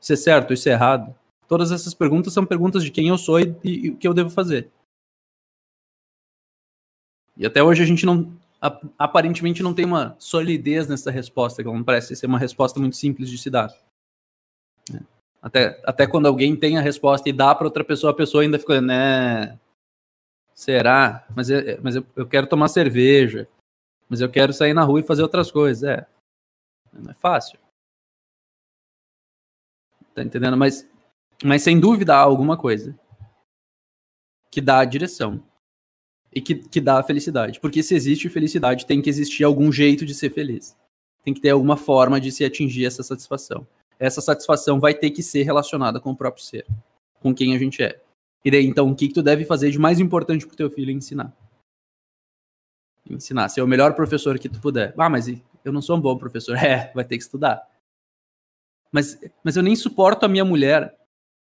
[0.00, 0.52] Isso é certo?
[0.52, 1.14] Isso é errado?
[1.48, 4.14] Todas essas perguntas são perguntas de quem eu sou e, e, e o que eu
[4.14, 4.70] devo fazer.
[7.36, 8.32] E até hoje a gente não,
[8.98, 13.28] aparentemente não tem uma solidez nessa resposta, que não parece ser uma resposta muito simples
[13.28, 13.74] de se dar.
[14.92, 15.00] É.
[15.40, 18.60] Até, até quando alguém tem a resposta e dá para outra pessoa, a pessoa ainda
[18.60, 19.58] fica, né?
[20.54, 21.26] Será?
[21.34, 23.48] Mas, eu, mas eu, eu quero tomar cerveja.
[24.08, 25.82] Mas eu quero sair na rua e fazer outras coisas.
[25.82, 26.06] É.
[26.92, 27.58] Não é fácil.
[30.14, 30.56] Tá entendendo?
[30.56, 30.88] Mas,
[31.44, 32.98] mas sem dúvida há alguma coisa
[34.50, 35.42] que dá a direção
[36.32, 37.60] e que, que dá a felicidade.
[37.60, 40.76] Porque se existe felicidade, tem que existir algum jeito de ser feliz.
[41.24, 43.66] Tem que ter alguma forma de se atingir essa satisfação.
[43.98, 46.66] Essa satisfação vai ter que ser relacionada com o próprio ser,
[47.20, 48.00] com quem a gente é.
[48.44, 50.90] E daí, então, o que, que tu deve fazer de mais importante pro teu filho
[50.90, 51.32] ensinar?
[53.08, 54.92] Ensinar, ser o melhor professor que tu puder.
[54.98, 55.28] Ah, mas
[55.64, 56.56] eu não sou um bom professor.
[56.62, 57.62] É, vai ter que estudar.
[58.90, 60.98] Mas, mas eu nem suporto a minha mulher.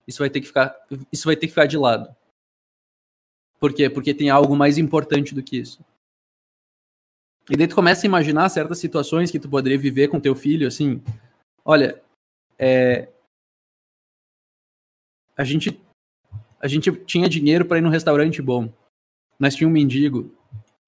[0.09, 0.75] Isso vai ter que ficar,
[1.11, 2.15] isso vai ter que ficar de lado.
[3.59, 3.87] Por quê?
[3.87, 5.85] Porque tem algo mais importante do que isso.
[7.47, 10.67] E daí tu começa a imaginar certas situações que tu poderia viver com teu filho,
[10.67, 10.99] assim,
[11.63, 12.01] olha,
[12.57, 13.07] é,
[15.37, 15.79] a gente
[16.59, 18.73] a gente tinha dinheiro para ir num restaurante bom.
[19.39, 20.35] Nós tínhamos um mendigo.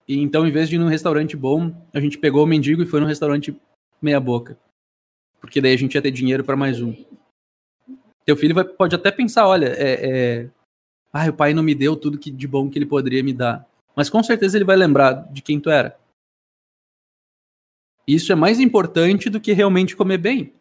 [0.08, 2.88] E então, em vez de ir num restaurante bom, a gente pegou o mendigo e
[2.88, 3.56] foi num restaurante
[4.02, 4.58] meia boca.
[5.40, 6.94] Porque daí a gente ia ter dinheiro para mais um.
[8.26, 9.94] Teu filho vai, pode até pensar, olha, é,
[10.44, 10.50] é,
[11.12, 13.68] ah, o pai não me deu tudo que, de bom que ele poderia me dar.
[13.96, 16.00] Mas com certeza ele vai lembrar de quem tu era.
[18.08, 20.54] Isso é mais importante do que realmente comer bem.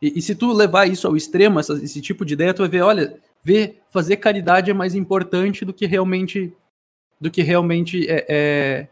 [0.00, 2.68] E, e, se tu levar isso ao extremo, essa, esse tipo de ideia, tu vai
[2.68, 6.54] ver, olha, ver, fazer caridade é mais importante do que realmente
[7.20, 8.88] do que realmente é, é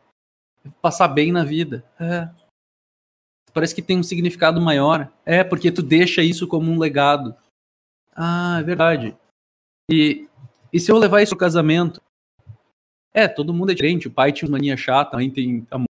[0.82, 1.82] passar bem na vida.
[1.98, 2.28] É.
[3.58, 5.12] Parece que tem um significado maior.
[5.26, 7.34] É, porque tu deixa isso como um legado.
[8.14, 9.16] Ah, é verdade.
[9.90, 10.28] E,
[10.72, 12.00] e se eu levar isso ao casamento?
[13.12, 14.06] É, todo mundo é diferente.
[14.06, 15.88] O pai tinha uma mania chata, a mãe tem amor,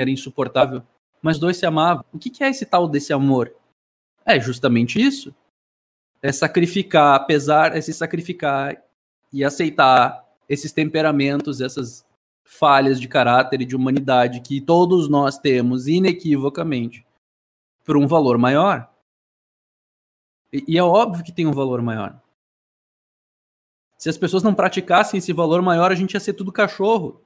[0.00, 0.82] era insuportável.
[1.20, 2.02] Mas dois se amavam.
[2.10, 3.54] O que, que é esse tal desse amor?
[4.24, 5.34] É justamente isso.
[6.22, 8.82] É sacrificar, apesar, é se sacrificar
[9.30, 12.06] e aceitar esses temperamentos, essas
[12.44, 17.04] falhas de caráter e de humanidade que todos nós temos inequivocamente
[17.82, 18.88] por um valor maior.
[20.52, 22.20] E, e é óbvio que tem um valor maior.
[23.98, 27.22] Se as pessoas não praticassem esse valor maior, a gente ia ser tudo cachorro.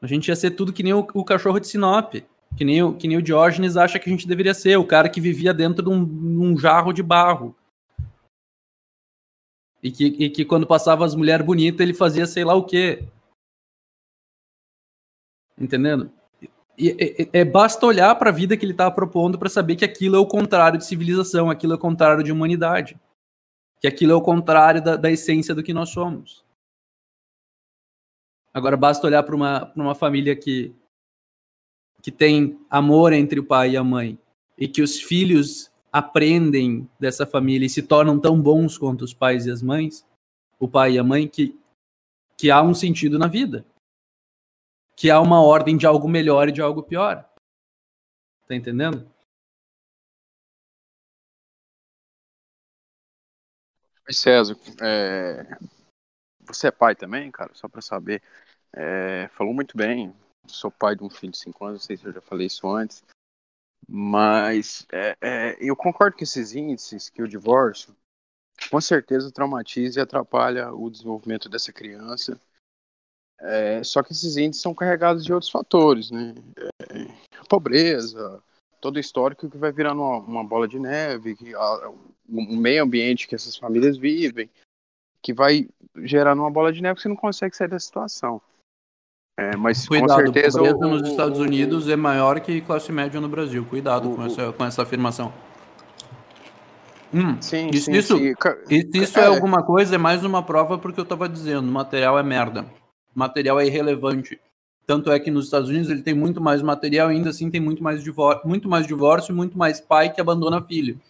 [0.00, 2.14] A gente ia ser tudo que nem o, o cachorro de Sinop.
[2.56, 5.08] Que nem, o, que nem o Diógenes acha que a gente deveria ser, o cara
[5.08, 7.54] que vivia dentro de um, um jarro de barro.
[9.88, 13.08] E que, e que quando passava as mulheres bonitas, ele fazia sei lá o quê.
[15.56, 16.12] Entendendo?
[16.76, 16.94] E,
[17.32, 20.18] é, basta olhar para a vida que ele estava propondo para saber que aquilo é
[20.18, 23.00] o contrário de civilização, aquilo é o contrário de humanidade.
[23.80, 26.44] Que aquilo é o contrário da, da essência do que nós somos.
[28.52, 30.74] Agora basta olhar para uma, uma família que
[32.02, 34.18] que tem amor entre o pai e a mãe
[34.56, 39.46] e que os filhos aprendem dessa família e se tornam tão bons quanto os pais
[39.46, 40.06] e as mães,
[40.58, 41.58] o pai e a mãe, que,
[42.36, 43.64] que há um sentido na vida.
[44.96, 47.28] Que há uma ordem de algo melhor e de algo pior.
[48.46, 49.08] Tá entendendo?
[54.10, 55.58] César, é...
[56.40, 57.54] você é pai também, cara?
[57.54, 58.22] Só para saber.
[58.72, 59.28] É...
[59.28, 60.14] Falou muito bem.
[60.46, 62.66] Sou pai de um filho de 5 anos, não sei se eu já falei isso
[62.68, 63.04] antes.
[63.86, 67.94] Mas é, é, eu concordo com esses índices que o divórcio
[68.70, 72.40] com certeza traumatiza e atrapalha o desenvolvimento dessa criança.
[73.40, 76.34] É, só que esses índices são carregados de outros fatores, né?
[76.90, 78.42] É, pobreza,
[78.80, 82.82] todo o histórico que vai virando uma, uma bola de neve, que a, o meio
[82.82, 84.50] ambiente que essas famílias vivem,
[85.22, 88.40] que vai gerando uma bola de neve que você não consegue sair da situação.
[89.38, 92.60] É, mas Cuidado, com certeza pobreza o, nos o, Estados o, Unidos é maior que
[92.60, 93.64] classe média no Brasil.
[93.64, 95.32] Cuidado com, essa, com essa afirmação.
[97.14, 98.34] Hum, Sim, isso, sim, isso, sim.
[98.68, 99.26] isso, isso é.
[99.26, 102.66] alguma coisa, é mais uma prova porque eu estava dizendo, o material é merda.
[103.14, 104.40] O material é irrelevante.
[104.84, 107.80] Tanto é que nos Estados Unidos ele tem muito mais material, ainda assim tem muito
[107.80, 111.00] mais, divórcio, muito mais divórcio e muito mais pai que abandona filho.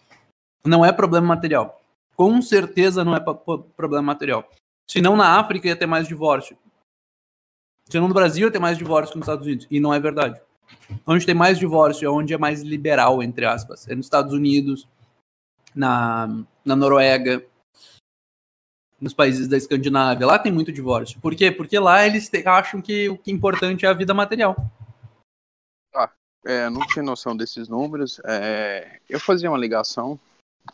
[0.63, 1.81] Não é problema material.
[2.15, 4.47] Com certeza não é problema material.
[4.85, 6.55] Senão na África ia ter mais divórcio.
[7.89, 9.67] Senão no Brasil ter mais divórcio que nos Estados Unidos.
[9.69, 10.39] E não é verdade.
[11.05, 13.87] Onde tem mais divórcio é onde é mais liberal, entre aspas.
[13.87, 14.87] É nos Estados Unidos,
[15.75, 16.27] na,
[16.63, 17.43] na Noruega,
[19.01, 20.27] nos países da Escandinávia.
[20.27, 21.19] Lá tem muito divórcio.
[21.19, 21.51] Por quê?
[21.51, 24.55] Porque lá eles te, acham que o que é importante é a vida material.
[25.95, 26.11] Ah,
[26.45, 28.21] é, não tinha noção desses números.
[28.23, 30.19] É, eu fazia uma ligação,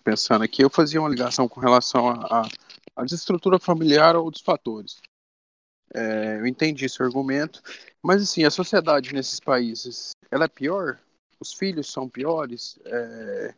[0.04, 5.02] pensando aqui, eu fazia uma ligação com relação à desestrutura familiar ou dos fatores.
[5.94, 7.62] É, eu entendi esse argumento,
[8.02, 11.00] mas assim, a sociedade nesses países, ela é pior?
[11.40, 12.80] Os filhos são piores?
[12.86, 13.54] É,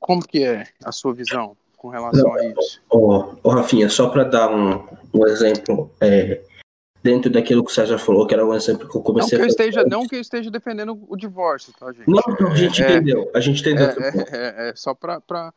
[0.00, 2.82] como que é a sua visão com relação a isso?
[2.90, 6.42] Ô, oh, Rafinha, só para dar um, um exemplo, é,
[7.02, 9.42] dentro daquilo que o César falou, que era um exemplo que eu comecei não que
[9.42, 12.08] eu a esteja, Não que eu esteja defendendo o divórcio, tá, gente?
[12.08, 13.86] Não, a gente é, entendeu, a gente entendeu.
[14.30, 15.52] É, é só para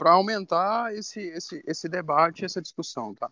[0.00, 3.30] aumentar esse, esse, esse debate, essa discussão, tá?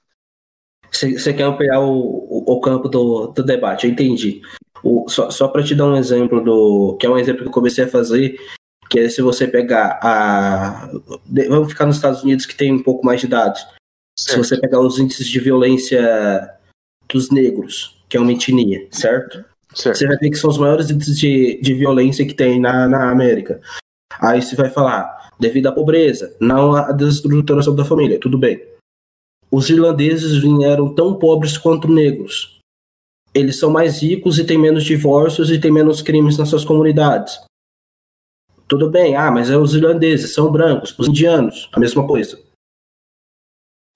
[0.96, 4.40] Você quer ampliar o, o, o, campo do, do debate, eu entendi.
[4.82, 6.96] O, só só para te dar um exemplo do.
[6.98, 8.36] que é um exemplo que eu comecei a fazer,
[8.88, 10.90] que é se você pegar a.
[11.48, 13.60] Vamos ficar nos Estados Unidos que tem um pouco mais de dados.
[14.18, 14.30] Certo.
[14.32, 16.50] Se você pegar os índices de violência
[17.08, 19.44] dos negros, que é uma etnia, certo?
[19.74, 19.98] certo?
[19.98, 23.10] Você vai ver que são os maiores índices de, de violência que tem na, na
[23.10, 23.60] América.
[24.18, 28.75] Aí você vai falar, devido à pobreza, não à desestruturação da família, tudo bem
[29.50, 32.58] os irlandeses vieram tão pobres quanto negros.
[33.32, 37.38] Eles são mais ricos e têm menos divórcios e têm menos crimes nas suas comunidades.
[38.66, 42.38] Tudo bem, ah, mas é os irlandeses, são brancos, os indianos, a mesma coisa.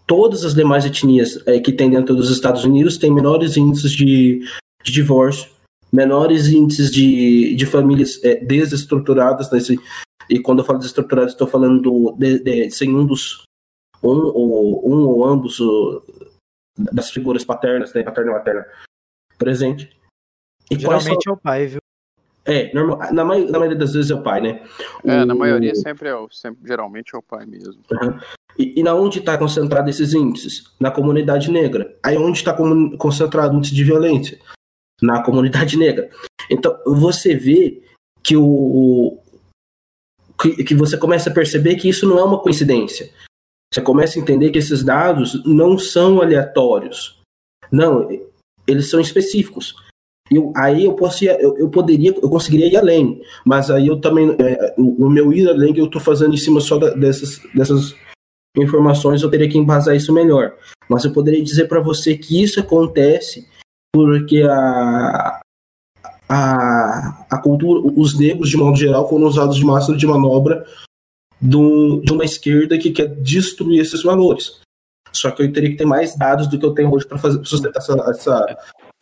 [0.06, 4.44] Todas as demais etnias é, que tem dentro dos Estados Unidos têm menores índices de,
[4.84, 5.50] de divórcio,
[5.92, 9.50] menores índices de, de famílias é, desestruturadas.
[9.50, 9.78] Nesse,
[10.28, 13.42] e quando eu falo desestruturadas, estou falando do, de, de, sem um dos
[14.02, 16.02] um ou, um ou ambos o,
[16.76, 18.66] das figuras paternas, né, paterna e materna,
[19.38, 19.96] presente.
[20.70, 21.32] E Geralmente são...
[21.32, 21.80] é o pai, viu?
[22.44, 24.62] É, normal, na, na, maioria das vezes é o pai, né?
[25.04, 25.26] É, o...
[25.26, 27.82] na maioria sempre é, sempre, geralmente é o pai mesmo.
[27.90, 28.18] Uhum.
[28.58, 30.64] E, e na onde está concentrado esses índices?
[30.80, 31.96] Na comunidade negra.
[32.02, 32.54] Aí onde está
[32.98, 34.38] concentrado o índice de violência?
[35.02, 36.10] Na comunidade negra.
[36.50, 37.82] Então, você vê
[38.22, 39.18] que o,
[40.40, 43.10] que, que, você começa a perceber que isso não é uma coincidência.
[43.72, 47.20] Você começa a entender que esses dados não são aleatórios.
[47.70, 48.08] Não,
[48.66, 49.76] eles são específicos.
[50.30, 54.00] Eu, aí eu, posso ir, eu, eu, poderia, eu conseguiria ir além, mas aí eu
[54.00, 56.90] também, é, o, o, meu ir além que eu estou fazendo em cima só da,
[56.90, 57.96] dessas, dessas
[58.56, 60.56] informações, eu teria que embasar isso melhor.
[60.88, 63.48] Mas eu poderia dizer para você que isso acontece
[63.92, 65.40] porque a,
[66.28, 70.64] a, a cultura, os negros de modo geral foram usados de massa de manobra
[71.40, 74.60] de uma esquerda que quer destruir esses valores.
[75.12, 77.78] Só que eu teria que ter mais dados do que eu tenho hoje para sustentar
[77.78, 78.56] essa, essa,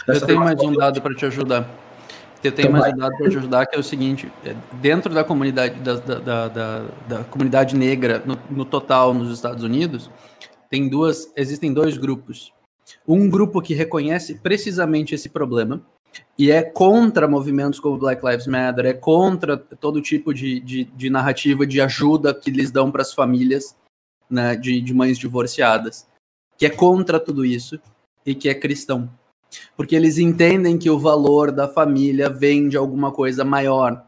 [0.06, 0.24] essa.
[0.24, 1.68] Eu tenho mais um dado para te ajudar.
[2.42, 5.12] Eu tenho então mais um dado para te ajudar, que é o seguinte: é, dentro
[5.12, 10.08] da comunidade, da, da, da, da comunidade negra, no, no, total nos Estados Unidos,
[10.70, 12.52] tem duas, existem dois grupos.
[13.06, 15.82] Um grupo que reconhece precisamente esse problema,
[16.38, 21.10] e é contra movimentos como Black Lives Matter, é contra todo tipo de, de, de
[21.10, 23.76] narrativa de ajuda que eles dão para as famílias
[24.30, 26.06] né, de, de mães divorciadas,
[26.56, 27.80] que é contra tudo isso
[28.24, 29.10] e que é cristão.
[29.76, 34.06] Porque eles entendem que o valor da família vem de alguma coisa maior,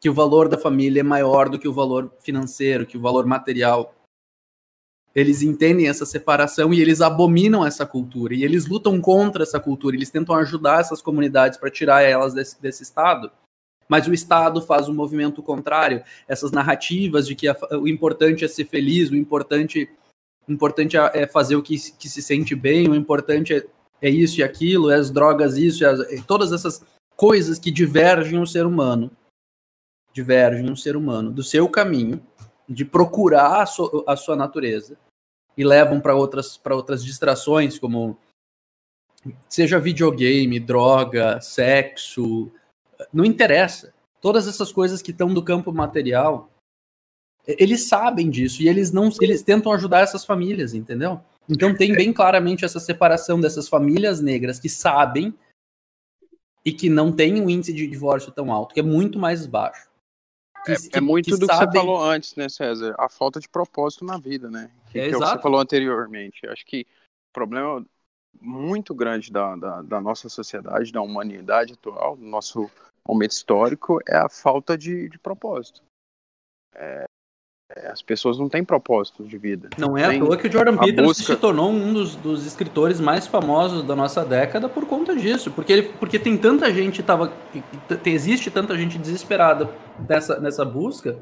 [0.00, 3.26] que o valor da família é maior do que o valor financeiro, que o valor
[3.26, 3.94] material.
[5.16, 9.96] Eles entendem essa separação e eles abominam essa cultura e eles lutam contra essa cultura.
[9.96, 13.32] Eles tentam ajudar essas comunidades para tirar elas desse, desse estado.
[13.88, 16.02] Mas o Estado faz um movimento contrário.
[16.28, 19.88] Essas narrativas de que a, o importante é ser feliz, o importante
[20.48, 23.66] importante é, é fazer o que, que se sente bem, o importante é,
[24.00, 26.84] é isso e aquilo, é as drogas isso, é, as, é todas essas
[27.16, 29.10] coisas que divergem o ser humano,
[30.12, 32.20] divergem o ser humano do seu caminho,
[32.68, 34.96] de procurar a, a sua natureza,
[35.56, 38.18] e levam para outras, outras distrações, como
[39.48, 42.50] seja videogame, droga, sexo,
[43.12, 43.92] não interessa.
[44.20, 46.50] Todas essas coisas que estão do campo material,
[47.46, 51.20] eles sabem disso e eles não eles tentam ajudar essas famílias, entendeu?
[51.48, 55.32] Então tem bem claramente essa separação dessas famílias negras que sabem
[56.64, 59.88] e que não tem um índice de divórcio tão alto, que é muito mais baixo.
[60.64, 61.68] Que, é, é, muito que do sabem...
[61.68, 62.96] que você falou antes, né, César?
[62.98, 64.68] A falta de propósito na vida, né?
[64.90, 66.46] Que, é, que é o que você falou anteriormente.
[66.46, 66.82] Acho que
[67.30, 67.84] o problema
[68.40, 72.70] muito grande da, da, da, nossa sociedade, da humanidade atual, do nosso
[73.06, 75.82] momento histórico, é a falta de, de propósito.
[76.74, 77.04] É,
[77.74, 79.70] é, as pessoas não têm propósito de vida.
[79.76, 81.34] Não é Tem à toa que o Jordan Peterson busca...
[81.34, 85.50] se tornou um dos, dos, escritores mais famosos da nossa década por conta disso.
[85.50, 87.32] Porque, ele, porque tem tanta gente tava.
[88.04, 89.68] Existe tanta gente desesperada
[90.08, 91.18] nessa, nessa busca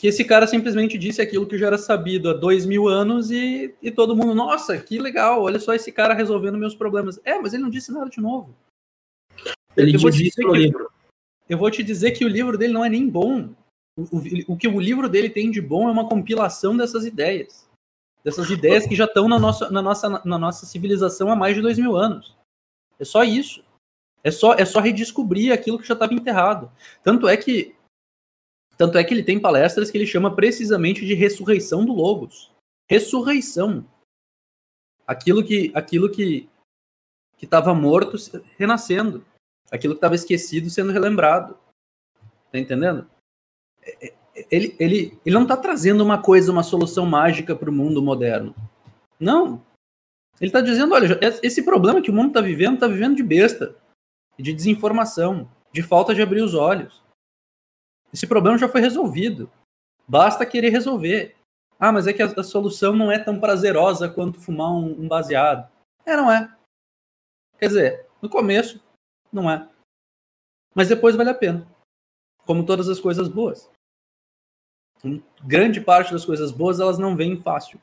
[0.00, 3.74] que esse cara simplesmente disse aquilo que já era sabido há dois mil anos e,
[3.82, 7.20] e todo mundo, nossa, que legal, olha só esse cara resolvendo meus problemas.
[7.22, 8.56] É, mas ele não disse nada de novo.
[9.76, 10.90] Ele eu diz isso no livro.
[11.46, 13.50] Eu vou te dizer que o livro dele não é nem bom.
[13.94, 17.68] O, o, que o livro dele tem de bom é uma compilação dessas ideias.
[18.24, 21.60] Dessas ideias que já estão na nossa, na, nossa, na nossa civilização há mais de
[21.60, 22.34] dois mil anos.
[22.98, 23.62] É só isso.
[24.24, 26.72] É só, é só redescobrir aquilo que já estava enterrado.
[27.02, 27.74] Tanto é que
[28.80, 32.50] tanto é que ele tem palestras que ele chama precisamente de ressurreição do Logos.
[32.88, 33.86] Ressurreição.
[35.06, 36.48] Aquilo que aquilo que
[37.36, 38.16] que estava morto
[38.56, 39.22] renascendo.
[39.70, 41.58] Aquilo que estava esquecido sendo relembrado.
[42.50, 43.06] Tá entendendo?
[44.50, 48.54] ele, ele, ele não está trazendo uma coisa, uma solução mágica para o mundo moderno.
[49.18, 49.62] Não.
[50.40, 53.76] Ele está dizendo, olha, esse problema que o mundo está vivendo, está vivendo de besta,
[54.38, 57.02] de desinformação, de falta de abrir os olhos.
[58.12, 59.50] Esse problema já foi resolvido.
[60.06, 61.36] Basta querer resolver.
[61.78, 65.08] Ah, mas é que a, a solução não é tão prazerosa quanto fumar um, um
[65.08, 65.70] baseado.
[66.04, 66.54] É, não é.
[67.58, 68.82] Quer dizer, no começo,
[69.32, 69.68] não é.
[70.74, 71.66] Mas depois vale a pena
[72.50, 73.70] como todas as coisas boas.
[75.44, 77.80] Grande parte das coisas boas elas não vêm fácil.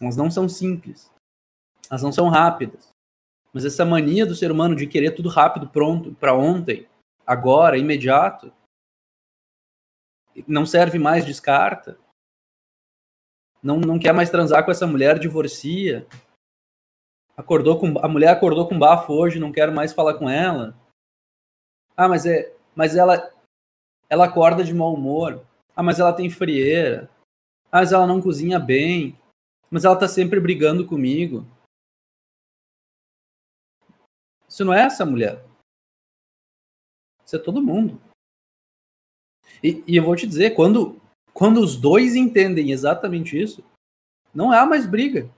[0.00, 1.12] Elas não são simples.
[1.90, 2.88] Elas não são rápidas.
[3.52, 6.88] Mas essa mania do ser humano de querer tudo rápido, pronto, para ontem,
[7.26, 8.52] agora, imediato,
[10.46, 11.98] não serve mais, descarta.
[13.62, 16.06] Não, não quer mais transar com essa mulher, divorcia.
[17.36, 20.74] Acordou com a mulher acordou com bafo hoje, não quero mais falar com ela.
[21.96, 23.32] Ah, mas é mas ela
[24.08, 25.44] ela acorda de mau humor.
[25.74, 27.10] Ah, mas ela tem frieira.
[27.70, 29.18] Ah, mas ela não cozinha bem.
[29.70, 31.44] Mas ela tá sempre brigando comigo.
[34.48, 35.44] Isso não é essa mulher.
[37.24, 38.00] Isso é todo mundo.
[39.62, 41.00] E, e eu vou te dizer, quando,
[41.32, 43.64] quando os dois entendem exatamente isso,
[44.34, 45.28] não há mais briga.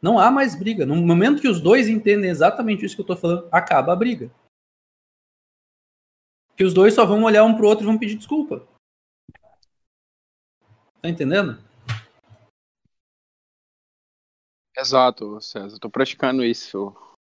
[0.00, 0.86] Não há mais briga.
[0.86, 4.30] No momento que os dois entendem exatamente isso que eu tô falando, acaba a briga
[6.56, 8.66] que os dois só vão olhar um pro outro e vão pedir desculpa.
[11.02, 11.62] Tá entendendo?
[14.76, 15.78] Exato, César.
[15.78, 16.94] Tô praticando isso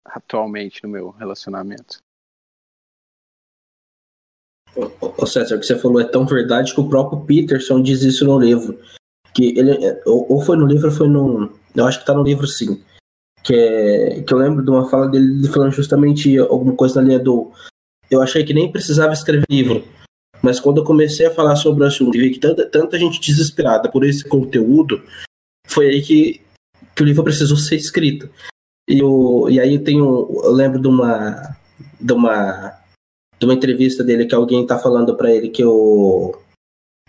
[0.05, 1.97] atualmente no meu relacionamento.
[5.01, 8.25] Ô, César, o que você falou é tão verdade que o próprio Peterson diz isso
[8.25, 8.79] no livro.
[9.33, 11.51] Que ele, ou foi no livro ou foi no.
[11.75, 12.81] Eu acho que tá no livro sim.
[13.43, 17.19] Que, é, que eu lembro de uma fala dele falando justamente alguma coisa na linha
[17.19, 17.51] do
[18.09, 19.83] eu achei que nem precisava escrever livro.
[20.41, 23.19] Mas quando eu comecei a falar sobre o assunto e vi que tanta, tanta gente
[23.19, 25.03] desesperada por esse conteúdo,
[25.67, 26.41] foi aí que,
[26.95, 28.29] que o livro precisou ser escrito.
[28.87, 30.29] E, eu, e aí eu tenho.
[30.43, 31.57] Eu lembro de uma.
[31.99, 32.76] De uma,
[33.39, 36.35] de uma entrevista dele que alguém tá falando para ele que o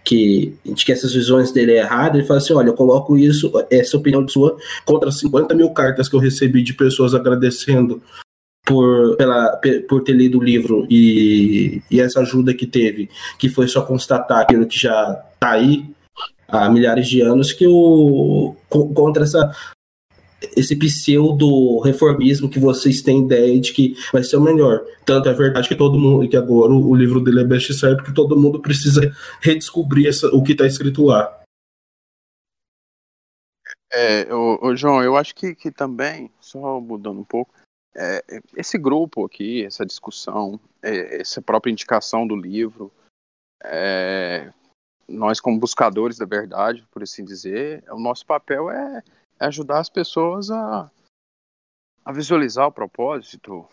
[0.04, 3.96] que, que essas visões dele é errada, ele fala assim, olha, eu coloco isso, essa
[3.96, 4.56] opinião sua,
[4.86, 8.02] contra 50 mil cartas que eu recebi de pessoas agradecendo
[8.64, 13.68] por, pela, por ter lido o livro e, e essa ajuda que teve, que foi
[13.68, 15.84] só constatar aquilo que já está aí
[16.46, 19.54] há milhares de anos, que o contra essa
[20.56, 24.84] esse pseudo reformismo que vocês têm ideia de que vai ser o melhor.
[25.04, 28.14] Tanto é verdade que todo mundo, que agora o, livro dele é best seller, porque
[28.14, 31.34] todo mundo precisa redescobrir essa, o que está escrito lá.
[33.90, 37.52] É, o, o, João, eu acho que, que também, só mudando um pouco,
[37.96, 38.22] é,
[38.56, 42.92] esse grupo aqui, essa discussão, é, essa própria indicação do livro,
[43.64, 44.52] é,
[45.08, 49.02] nós como buscadores da verdade, por assim dizer, o nosso papel é,
[49.40, 50.90] é ajudar as pessoas a,
[52.04, 53.66] a visualizar o propósito,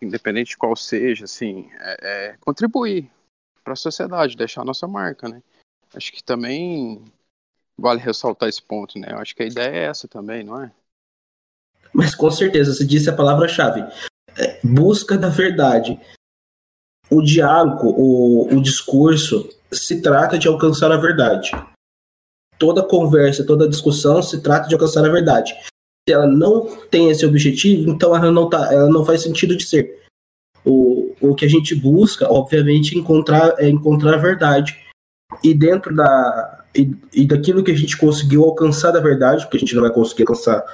[0.00, 3.10] independente de qual seja, assim, é, é contribuir
[3.62, 5.42] para a sociedade, deixar a nossa marca, né?
[5.94, 7.04] Acho que também
[7.78, 9.08] vale ressaltar esse ponto, né?
[9.14, 10.72] Acho que a ideia é essa também, não é?
[11.92, 13.82] Mas com certeza, você disse a palavra-chave.
[14.36, 15.98] É, busca da verdade.
[17.08, 21.52] O diálogo, o, o discurso, se trata de alcançar a verdade.
[22.64, 25.54] Toda conversa, toda discussão se trata de alcançar a verdade.
[26.08, 29.66] Se ela não tem esse objetivo, então ela não, tá, ela não faz sentido de
[29.66, 30.02] ser.
[30.64, 34.78] O, o que a gente busca, obviamente, encontrar, é encontrar a verdade.
[35.42, 36.64] E dentro da.
[36.74, 39.92] E, e daquilo que a gente conseguiu alcançar da verdade, porque a gente não vai
[39.92, 40.64] conseguir alcançar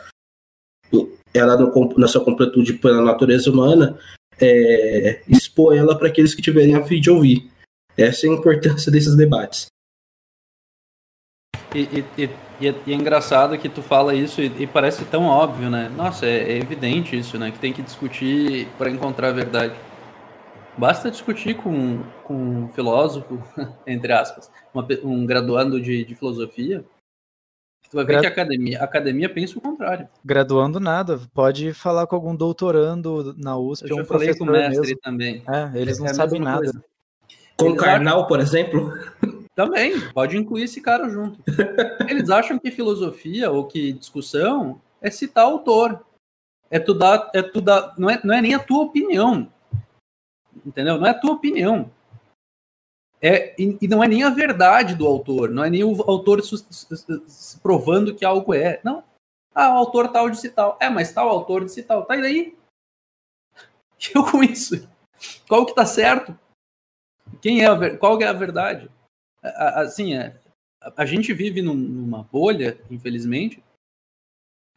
[1.34, 3.98] ela no, na sua completude pela natureza humana,
[4.40, 7.50] é, expor ela para aqueles que tiverem a fim de ouvir.
[7.96, 9.66] Essa é a importância desses debates.
[11.74, 15.70] E, e, e, é, e, é, engraçado que tu fala isso e, parece tão óbvio,
[15.70, 15.88] né?
[15.88, 17.50] Nossa, é, é evidente isso, né?
[17.50, 19.74] Que tem que discutir para encontrar a verdade.
[20.76, 23.42] Basta discutir com, com um filósofo,
[23.86, 26.84] entre aspas, uma, um graduando de, de filosofia,
[27.90, 28.20] Tu vai ver Gra...
[28.20, 30.08] que a academia, a academia pensa o contrário.
[30.24, 33.90] Graduando nada, pode falar com algum doutorando na USP.
[33.90, 35.00] Eu já um falei com o mestre mesmo.
[35.02, 35.42] também.
[35.48, 36.58] É, eles é não sabem nada.
[36.58, 36.84] Coisa.
[37.56, 38.92] Com eles Karnal, por exemplo?
[39.60, 41.38] Também, pode incluir esse cara junto.
[42.08, 46.02] Eles acham que filosofia ou que discussão é citar autor.
[46.70, 49.52] É tu dar, é tu dar, não é, não é nem a tua opinião.
[50.64, 50.96] Entendeu?
[50.96, 51.90] Não é a tua opinião.
[53.20, 56.40] É, e, e, não é nem a verdade do autor, não é nem o autor
[57.62, 58.80] provando que algo é.
[58.82, 59.04] Não.
[59.54, 60.78] Ah, o autor tal disse tal.
[60.80, 62.06] É, mas tal autor disse tal.
[62.06, 62.58] Tá, e daí?
[64.14, 64.88] Eu com isso?
[65.46, 66.34] Qual que tá certo?
[67.42, 68.90] Quem é a, qual é a verdade?
[69.42, 70.38] Assim, é,
[70.96, 73.62] a gente vive num, numa bolha, infelizmente.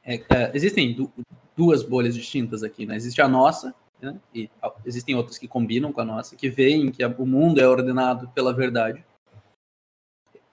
[0.04, 1.12] É, é, existem du
[1.56, 2.96] duas bolhas distintas aqui, né?
[2.96, 4.20] Existe a nossa, né?
[4.34, 4.50] e
[4.86, 8.52] existem outras que combinam com a nossa, que veem que o mundo é ordenado pela
[8.52, 9.04] verdade.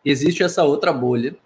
[0.05, 1.37] Existe essa outra bolha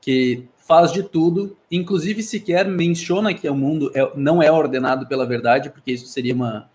[0.00, 5.26] que faz de tudo, inclusive sequer menciona que o mundo é, não é ordenado pela
[5.26, 6.70] verdade, porque isso seria uma,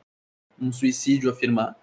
[0.60, 1.76] um suicídio afirmar,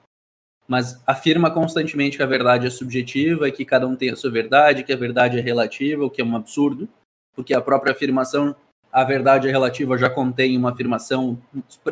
[0.67, 4.85] mas afirma constantemente que a verdade é subjetiva, que cada um tem a sua verdade,
[4.85, 6.89] que a verdade é relativa, o que é um absurdo,
[7.35, 8.57] porque a própria afirmação
[8.95, 11.43] a verdade é relativa já contém uma afirmação,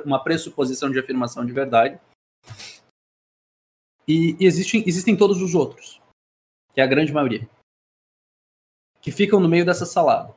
[0.04, 1.98] uma pressuposição de afirmação de verdade.
[4.06, 6.00] E, e existem, existem todos os outros,
[6.72, 7.48] que é a grande maioria,
[9.00, 10.32] que ficam no meio dessa salada,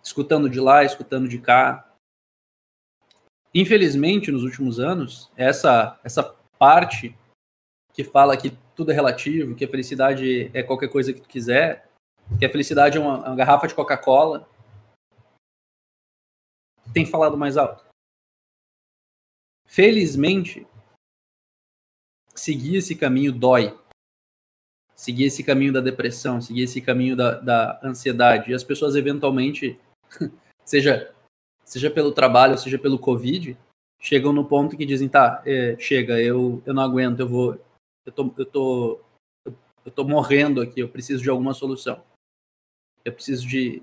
[0.00, 1.92] escutando de lá, escutando de cá.
[3.52, 7.12] Infelizmente, nos últimos anos, essa, essa parte
[7.92, 11.90] que fala que tudo é relativo, que a felicidade é qualquer coisa que tu quiser,
[12.38, 14.48] que a felicidade é uma, uma garrafa de Coca-Cola,
[16.94, 17.84] tem falado mais alto.
[19.66, 20.64] Felizmente,
[22.32, 23.76] seguir esse caminho dói.
[24.94, 28.52] Seguir esse caminho da depressão, seguir esse caminho da, da ansiedade.
[28.52, 29.80] E as pessoas, eventualmente,
[30.64, 31.12] seja,
[31.64, 33.58] seja pelo trabalho, seja pelo Covid,
[34.02, 37.58] chegam no ponto que dizem: tá, é, chega, eu, eu não aguento, eu vou.
[38.04, 39.00] Eu tô, eu, tô,
[39.46, 42.02] eu tô morrendo aqui, eu preciso de alguma solução.
[43.04, 43.80] Eu preciso de,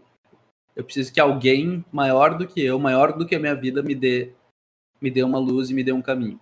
[0.76, 3.96] eu preciso que alguém maior do que eu, maior do que a minha vida, me
[3.96, 4.34] dê,
[5.02, 6.40] me dê uma luz e me dê um caminho.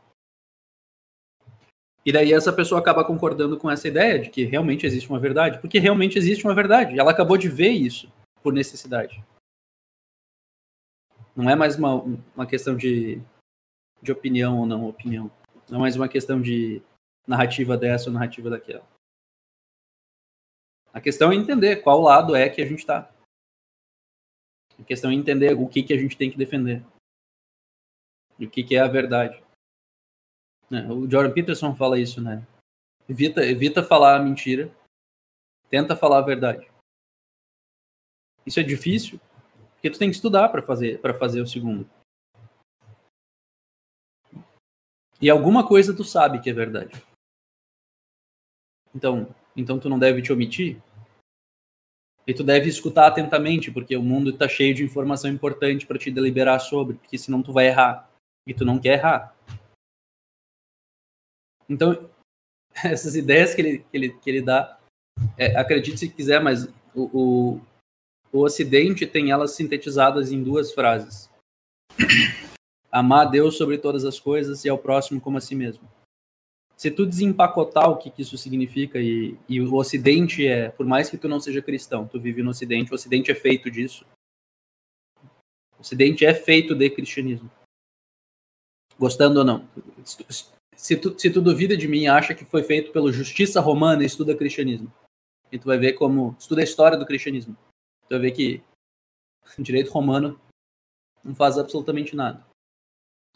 [2.04, 5.60] E daí essa pessoa acaba concordando com essa ideia de que realmente existe uma verdade,
[5.60, 6.98] porque realmente existe uma verdade.
[6.98, 8.12] Ela acabou de ver isso
[8.42, 9.24] por necessidade.
[11.36, 11.96] Não é mais uma,
[12.36, 13.22] uma questão de,
[14.02, 15.32] de opinião ou não opinião.
[15.70, 16.82] Não é mais uma questão de
[17.28, 18.88] narrativa dessa ou narrativa daquela.
[20.94, 23.12] A questão é entender qual lado é que a gente está.
[24.80, 26.84] A questão é entender o que, que a gente tem que defender.
[28.40, 29.44] E o que, que é a verdade.
[30.72, 32.46] É, o Jordan Peterson fala isso, né?
[33.10, 34.74] Evita, evita falar mentira.
[35.70, 36.70] Tenta falar a verdade.
[38.46, 39.20] Isso é difícil,
[39.74, 41.90] porque tu tem que estudar para fazer, para fazer o segundo.
[45.22, 47.02] E alguma coisa tu sabe que é verdade.
[48.94, 50.82] Então, então tu não deve te omitir
[52.28, 56.12] e tu deve escutar atentamente, porque o mundo está cheio de informação importante para te
[56.12, 58.12] deliberar sobre, porque senão tu vai errar.
[58.46, 59.34] E tu não quer errar.
[61.70, 62.10] Então,
[62.84, 64.78] essas ideias que ele, que ele, que ele dá,
[65.38, 67.62] é, acredite se quiser, mas o, o,
[68.32, 71.30] o Ocidente tem elas sintetizadas em duas frases.
[72.98, 75.88] Amar a Deus sobre todas as coisas e ao próximo como a si mesmo.
[76.76, 81.08] se tu desempacotar o que, que isso significa e, e, o Ocidente é, por mais
[81.08, 84.04] que tu não seja cristão, tu vive no Ocidente, o Ocidente é feito disso.
[85.78, 87.52] O Ocidente é feito de cristianismo.
[88.98, 89.70] Gostando ou não.
[90.76, 94.08] Se tu, se tu duvida de mim acha que foi feito pela justiça romana e
[94.08, 94.92] estuda cristianismo,
[95.52, 97.56] e tu vai ver como estuda a história do cristianismo,
[98.08, 98.64] tu vai ver que
[99.58, 100.40] o direito romano
[101.24, 102.47] não faz absolutamente nada.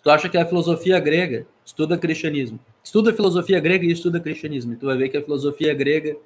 [0.01, 4.77] Tu acha que a filosofia grega estuda cristianismo, estuda filosofia grega e estuda cristianismo, e
[4.77, 6.17] tu vai ver que a filosofia grega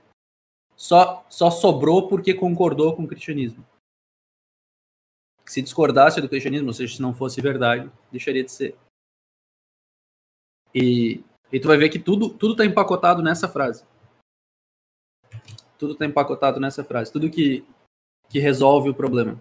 [0.76, 3.66] só, só sobrou porque concordou com o cristianismo.
[5.46, 8.76] Se discordasse do cristianismo, ou seja, se não fosse verdade, deixaria de ser.
[10.74, 13.86] E, e tu vai ver que tudo tudo está empacotado nessa frase.
[15.78, 17.12] Tudo está empacotado nessa frase.
[17.12, 17.66] Tudo que,
[18.30, 19.40] que resolve o problema.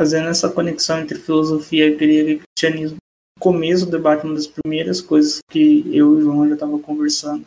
[0.00, 2.96] Fazendo essa conexão entre filosofia grega e cristianismo,
[3.36, 6.78] no começo do debate, uma das primeiras coisas que eu e o João já estava
[6.78, 7.46] conversando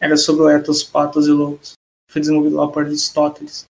[0.00, 1.74] era sobre o ethos, patos e logos.
[2.10, 3.66] Foi desenvolvido lá por Aristóteles.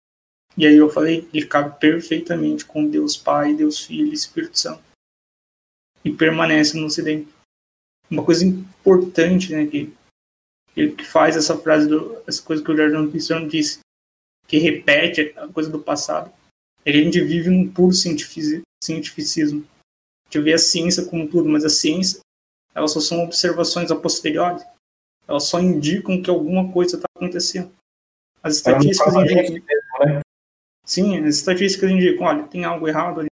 [0.56, 4.84] E aí eu falei, ele cabe perfeitamente com Deus Pai, Deus Filho e Espírito Santo
[6.03, 7.28] e permanece no Ocidente.
[8.08, 9.91] Uma coisa importante, né, que,
[10.76, 13.80] que faz essa frase, do, essa coisa que o Jordan Peterson disse,
[14.47, 16.32] que repete a coisa do passado,
[16.86, 18.65] a gente vive um puro cientificismo.
[18.83, 22.19] A gente vê a ciência como tudo, mas a ciência,
[22.73, 24.63] elas só são observações a posteriori.
[25.27, 27.71] Elas só indicam que alguma coisa está acontecendo.
[28.43, 29.65] As estatísticas indicam.
[30.05, 30.21] Né?
[30.86, 33.29] Sim, as estatísticas indicam, olha, tem algo errado ali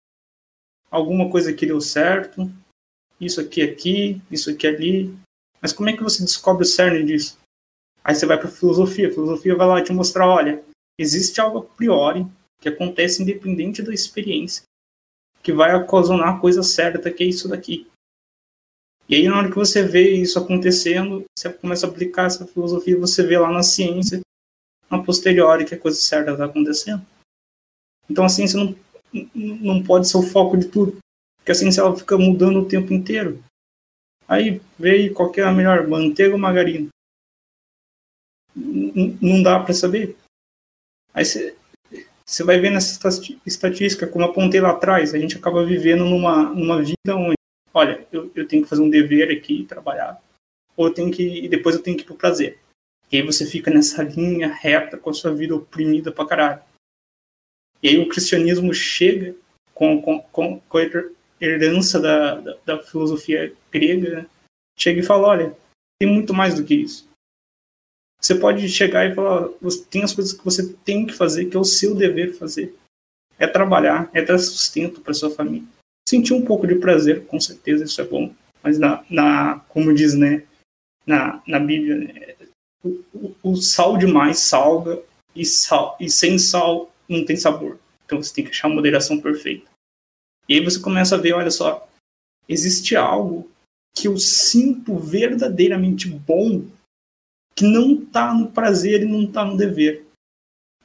[0.90, 2.50] alguma coisa que deu certo,
[3.20, 5.14] isso aqui aqui, isso aqui ali.
[5.60, 7.38] Mas como é que você descobre o cerne disso?
[8.04, 9.08] Aí você vai para a filosofia.
[9.08, 10.62] A filosofia vai lá te mostrar, olha,
[10.98, 12.26] existe algo a priori
[12.60, 14.62] que acontece independente da experiência,
[15.42, 17.86] que vai ocasionar a coisa certa, que é isso daqui.
[19.08, 22.98] E aí, na hora que você vê isso acontecendo, você começa a aplicar essa filosofia,
[22.98, 24.20] você vê lá na ciência,
[24.90, 27.06] na posteriori, que a coisa certa está acontecendo.
[28.08, 28.74] Então a ciência não
[29.34, 30.98] não pode ser o foco de tudo.
[31.38, 33.42] Porque a ciência ela fica mudando o tempo inteiro.
[34.28, 36.88] Aí veio qual é a melhor, manteiga ou margarina?
[38.54, 40.16] Não dá para saber.
[41.14, 41.56] Aí você
[42.42, 43.08] vai ver nessa
[43.46, 47.36] estatística, como apontei lá atrás, a gente acaba vivendo numa, numa vida onde,
[47.72, 50.20] olha, eu, eu tenho que fazer um dever aqui, trabalhar,
[50.76, 52.58] ou eu tenho que, e depois eu tenho que ir pro prazer.
[53.12, 56.60] E aí você fica nessa linha reta com a sua vida oprimida pra caralho.
[57.80, 59.36] E aí o cristianismo chega
[59.72, 60.82] com, com, com, com a
[61.40, 64.26] herança da, da, da filosofia grega, né?
[64.76, 65.56] chega e fala, olha,
[66.00, 67.08] tem muito mais do que isso.
[68.26, 69.48] Você pode chegar e falar,
[69.88, 72.74] tem as coisas que você tem que fazer, que é o seu dever fazer.
[73.38, 75.62] É trabalhar, é dar sustento para sua família.
[76.08, 78.34] Sentir um pouco de prazer, com certeza isso é bom.
[78.60, 80.42] Mas na, na como diz, né,
[81.06, 82.34] na, na Bíblia, né,
[82.82, 85.00] o, o, o sal demais salga
[85.32, 87.78] e, sal, e sem sal não tem sabor.
[88.04, 89.70] Então você tem que achar a moderação perfeita.
[90.48, 91.88] E aí você começa a ver, olha só,
[92.48, 93.48] existe algo
[93.96, 96.64] que eu sinto verdadeiramente bom
[97.56, 100.04] que não está no prazer e não está no dever.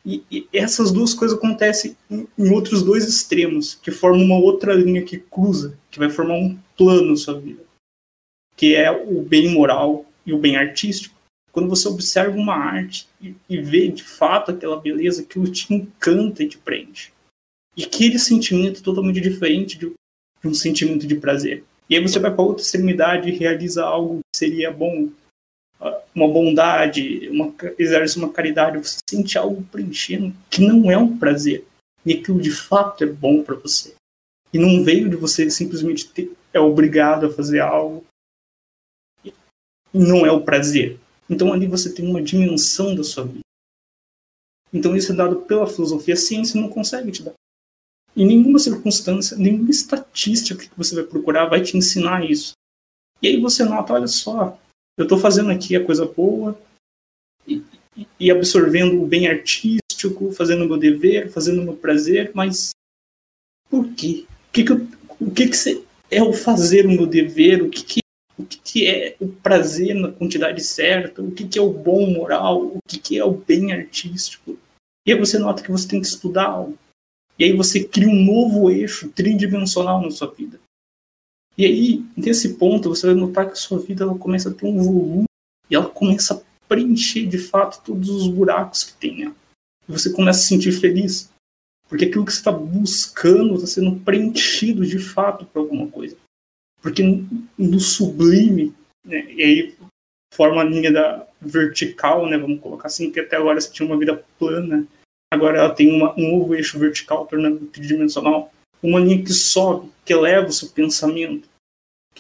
[0.03, 4.74] E, e, essas duas coisas acontecem em, em, outros dois extremos, que formam uma outra
[4.74, 7.63] linha que cruza, que vai formar um plano na sua vida,
[8.55, 13.36] que é o bem moral e o bem artístico quando você observa uma arte e,
[13.49, 17.13] e vê de fato aquela beleza, aquilo te encanta e te prende.
[17.76, 19.88] E aquele sentimento é totalmente diferente de,
[20.41, 21.63] de um sentimento de prazer.
[21.89, 25.09] E aí você vai para outra extremidade e realiza algo que seria bom,
[26.14, 31.66] uma bondade, uma, exerce uma caridade, você sente algo preenchendo que não é um prazer.
[32.06, 33.96] E aquilo de fato é bom para você.
[34.54, 38.06] E não veio de você simplesmente ter, é obrigado a fazer algo.
[39.24, 39.34] E
[39.94, 41.00] não é o prazer.
[41.30, 43.40] Então ali você tem uma dimensão da sua vida.
[44.74, 46.14] Então isso é dado pela filosofia.
[46.14, 47.34] A ciência não consegue te dar.
[48.16, 52.54] Em nenhuma circunstância, nenhuma estatística que você vai procurar vai te ensinar isso.
[53.22, 54.60] E aí você nota, olha só,
[54.98, 56.60] eu estou fazendo aqui a coisa boa
[57.48, 57.64] e,
[58.20, 62.72] e, absorvendo o bem artístico, fazendo o meu dever, fazendo o meu prazer, mas
[63.70, 64.26] por quê?
[64.50, 64.88] O que, que, eu,
[65.20, 67.64] o que, que é o fazer o meu dever?
[67.64, 68.02] O que, que
[68.38, 72.10] o que, que, é o prazer na quantidade certa, o que, que é o bom
[72.10, 74.58] moral, o que, que é o bem artístico.
[75.06, 76.78] E aí você nota que você tem que estudar algo.
[77.38, 80.60] E aí você cria um novo eixo tridimensional na sua vida.
[81.62, 84.66] E aí, nesse ponto, você vai notar que a sua vida ela começa a ter
[84.66, 85.26] um volume
[85.70, 89.26] e ela começa a preencher de fato todos os buracos que tem.
[89.26, 89.32] E
[89.88, 91.30] você começa a se sentir feliz.
[91.88, 96.18] Porque aquilo que você está buscando está sendo preenchido de fato por alguma coisa.
[96.82, 97.03] Porque
[97.55, 98.74] no sublime
[99.05, 99.32] né?
[99.32, 99.76] E aí
[100.34, 102.39] forma a linha da vertical, né?
[102.39, 104.88] Vamos colocar assim, que até agora você tinha uma vida plana,
[105.32, 108.51] agora ela tem uma, um novo eixo vertical, tornando tridimensional.
[108.82, 111.47] Uma linha que sobe, que eleva o seu pensamento,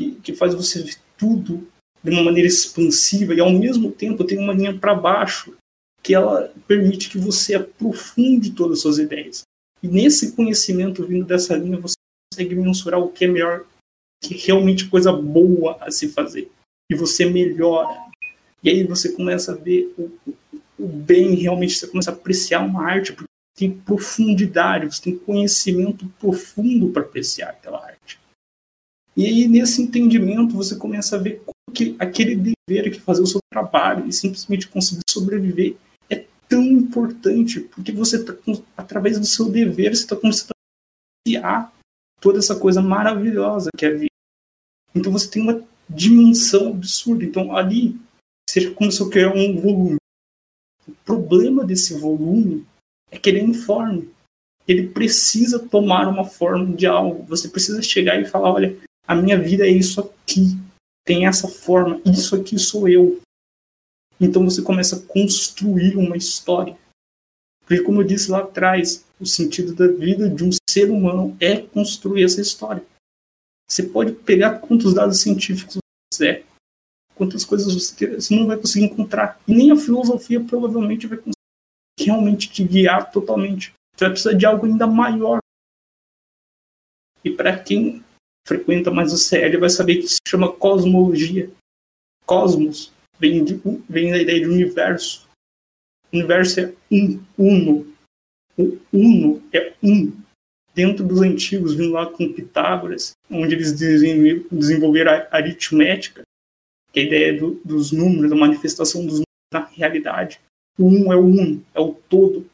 [0.01, 1.67] que, que faz você ver tudo
[2.03, 5.55] de uma maneira expansiva e ao mesmo tempo tem uma linha para baixo
[6.03, 9.43] que ela permite que você aprofunde todas as suas ideias.
[9.83, 11.93] E nesse conhecimento vindo dessa linha você
[12.33, 13.65] consegue mensurar o que é melhor,
[14.23, 16.49] que é realmente coisa boa a se fazer
[16.89, 17.99] e você melhora.
[18.63, 20.11] E aí você começa a ver o,
[20.79, 23.25] o bem, realmente você começa a apreciar uma arte, porque
[23.55, 28.20] tem profundidade, você tem conhecimento profundo para apreciar aquela arte.
[29.15, 31.41] E aí, nesse entendimento, você começa a ver
[31.73, 35.75] que aquele dever que fazer o seu trabalho e simplesmente conseguir sobreviver
[36.09, 38.33] é tão importante, porque você está,
[38.75, 41.73] através do seu dever, você está a apreciar
[42.19, 44.11] toda essa coisa maravilhosa que é a vida.
[44.93, 47.23] Então você tem uma dimensão absurda.
[47.23, 47.99] Então, ali,
[48.47, 49.97] você começou a criar um volume.
[50.87, 52.65] O problema desse volume
[53.09, 54.09] é que ele é informe.
[54.67, 57.23] Ele precisa tomar uma forma de algo.
[57.23, 58.77] Você precisa chegar e falar: olha,
[59.11, 60.57] a minha vida é isso aqui.
[61.05, 61.99] Tem essa forma.
[62.05, 63.21] Isso aqui sou eu.
[64.21, 66.77] Então você começa a construir uma história.
[67.65, 71.57] Porque, como eu disse lá atrás, o sentido da vida de um ser humano é
[71.57, 72.83] construir essa história.
[73.69, 75.81] Você pode pegar quantos dados científicos você
[76.13, 76.45] quiser,
[77.13, 79.41] quantas coisas você quer, você não vai conseguir encontrar.
[79.45, 81.35] E nem a filosofia provavelmente vai conseguir
[81.99, 83.73] realmente te guiar totalmente.
[83.95, 85.39] Você vai precisar de algo ainda maior.
[87.23, 88.03] E para quem
[88.47, 91.49] frequenta mais o CL vai saber que se chama cosmologia.
[92.25, 95.27] Cosmos vem, de, vem da ideia de universo.
[96.11, 97.87] Universo é um, uno.
[98.57, 100.11] O uno é um
[100.73, 106.23] dentro dos antigos, vindo lá com Pitágoras, onde eles desenvolveram a aritmética,
[106.91, 110.39] que é a ideia do, dos números, a manifestação dos números na realidade.
[110.77, 112.49] O um é o um, é o todo.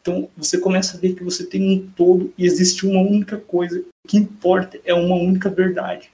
[0.00, 3.80] Então você começa a ver que você tem um todo e existe uma única coisa.
[3.80, 6.10] O que importa é uma única verdade.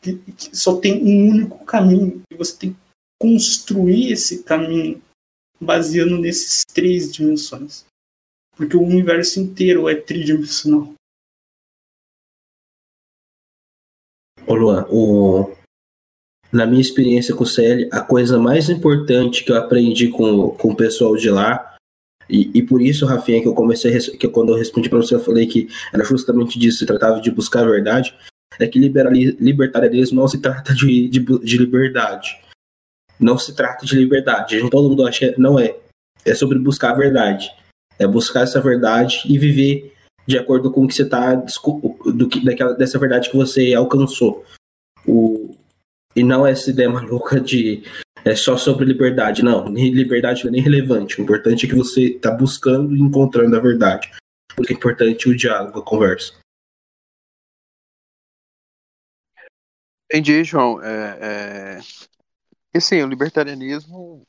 [0.00, 2.78] Que, que só tem um único caminho e você tem que
[3.20, 5.02] construir esse caminho
[5.60, 7.86] baseando nesses três dimensões
[8.56, 10.94] porque o universo inteiro é tridimensional.
[14.46, 15.54] Ô Luan, o...
[16.52, 20.72] na minha experiência com o CL, a coisa mais importante que eu aprendi com, com
[20.72, 21.73] o pessoal de lá,
[22.28, 25.20] e, e por isso, Rafinha, que eu comecei, que quando eu respondi para você, eu
[25.20, 28.14] falei que era justamente disso, se tratava de buscar a verdade,
[28.58, 32.38] é que libertarianismo não se trata de, de, de liberdade.
[33.18, 34.68] Não se trata de liberdade.
[34.70, 35.76] Todo mundo acha que não é.
[36.24, 37.50] É sobre buscar a verdade.
[37.98, 39.92] É buscar essa verdade e viver
[40.26, 44.44] de acordo com o que você está do que daquela dessa verdade que você alcançou.
[45.06, 45.54] O,
[46.16, 47.82] e não essa ideia maluca de
[48.24, 49.44] é só sobre liberdade.
[49.44, 51.20] Não, liberdade não é nem relevante.
[51.20, 54.10] O importante é que você está buscando e encontrando a verdade.
[54.56, 56.34] Porque é importante o diálogo, a conversa.
[60.10, 60.82] Entendi, João.
[60.82, 61.80] É, é...
[62.72, 64.26] E sim, o libertarianismo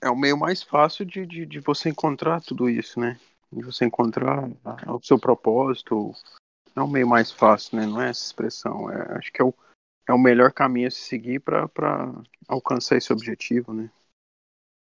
[0.00, 3.18] é o meio mais fácil de, de, de, você encontrar tudo isso, né?
[3.52, 4.48] De você encontrar
[4.88, 6.12] o seu propósito.
[6.74, 7.86] É o meio mais fácil, né?
[7.86, 8.90] Não é essa expressão.
[8.90, 9.54] É, acho que é o,
[10.10, 11.68] é o melhor caminho a se seguir para
[12.48, 13.90] alcançar esse objetivo, né?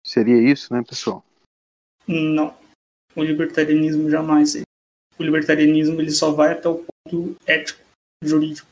[0.06, 1.24] Seria isso, né, pessoal?
[2.08, 2.58] Não.
[3.16, 4.56] O libertarianismo jamais.
[5.18, 7.80] O libertarianismo ele só vai até o ponto ético,
[8.24, 8.68] jurídico.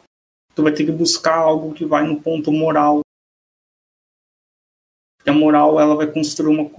[0.55, 3.01] Tu vai ter que buscar algo que vai no ponto moral,
[5.25, 6.69] a moral ela vai construir uma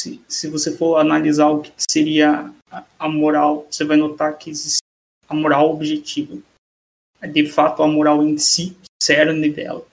[0.00, 2.52] se, se você for analisar o que seria
[2.98, 4.80] a, moral, você vai notar que existe
[5.28, 6.40] a moral objetiva.
[7.26, 9.86] De fato, a moral em si, cerne dela.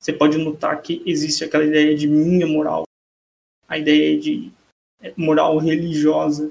[0.00, 2.84] Você pode notar que existe aquela ideia de minha moral,
[3.68, 4.50] a ideia de
[5.00, 6.48] é, moral religiosa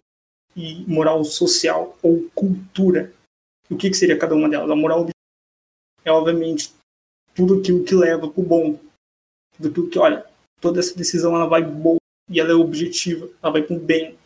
[0.55, 3.13] e moral social ou cultura.
[3.69, 4.69] O que, que seria cada uma delas?
[4.69, 5.07] A moral
[6.03, 6.73] é, obviamente,
[7.35, 8.79] tudo aquilo que leva para o bom,
[9.59, 10.25] do que, olha,
[10.59, 11.97] toda essa decisão ela vai boa
[12.29, 14.17] e ela é objetiva, ela vai com bem.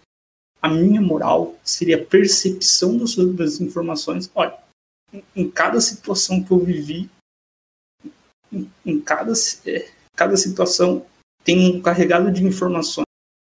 [0.62, 4.32] A minha moral seria a percepção das informações.
[4.34, 4.58] Olha,
[5.36, 7.10] em, cada situação que eu vivi,
[8.52, 9.34] em, em cada,
[9.66, 11.06] é, cada situação
[11.44, 13.06] tem um carregado de informações.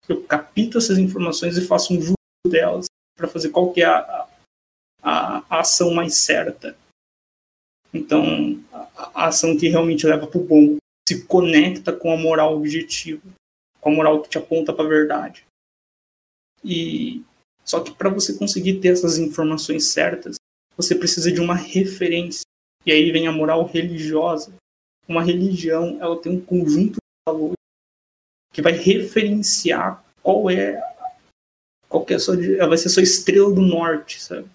[0.08, 2.14] Eu capito essas informações e faço um juízo
[2.46, 2.86] delas
[3.16, 4.28] para fazer qual que é a,
[5.02, 6.76] a, a, ação mais certa.
[7.92, 10.76] Então, a, a ação que realmente leva para o bom
[11.08, 13.22] se conecta com a moral objetiva,
[13.80, 15.44] com a moral que te aponta para a verdade.
[16.64, 17.22] E
[17.64, 20.36] só que para você conseguir ter essas informações certas,
[20.76, 22.42] você precisa de uma referência.
[22.86, 24.52] E aí vem a moral religiosa,
[25.08, 27.56] uma religião ela tem um conjunto de valores
[28.52, 30.82] que vai referenciar qual é
[31.88, 34.48] qual é a sua, ela vai ser a sua estrela do norte, sabe?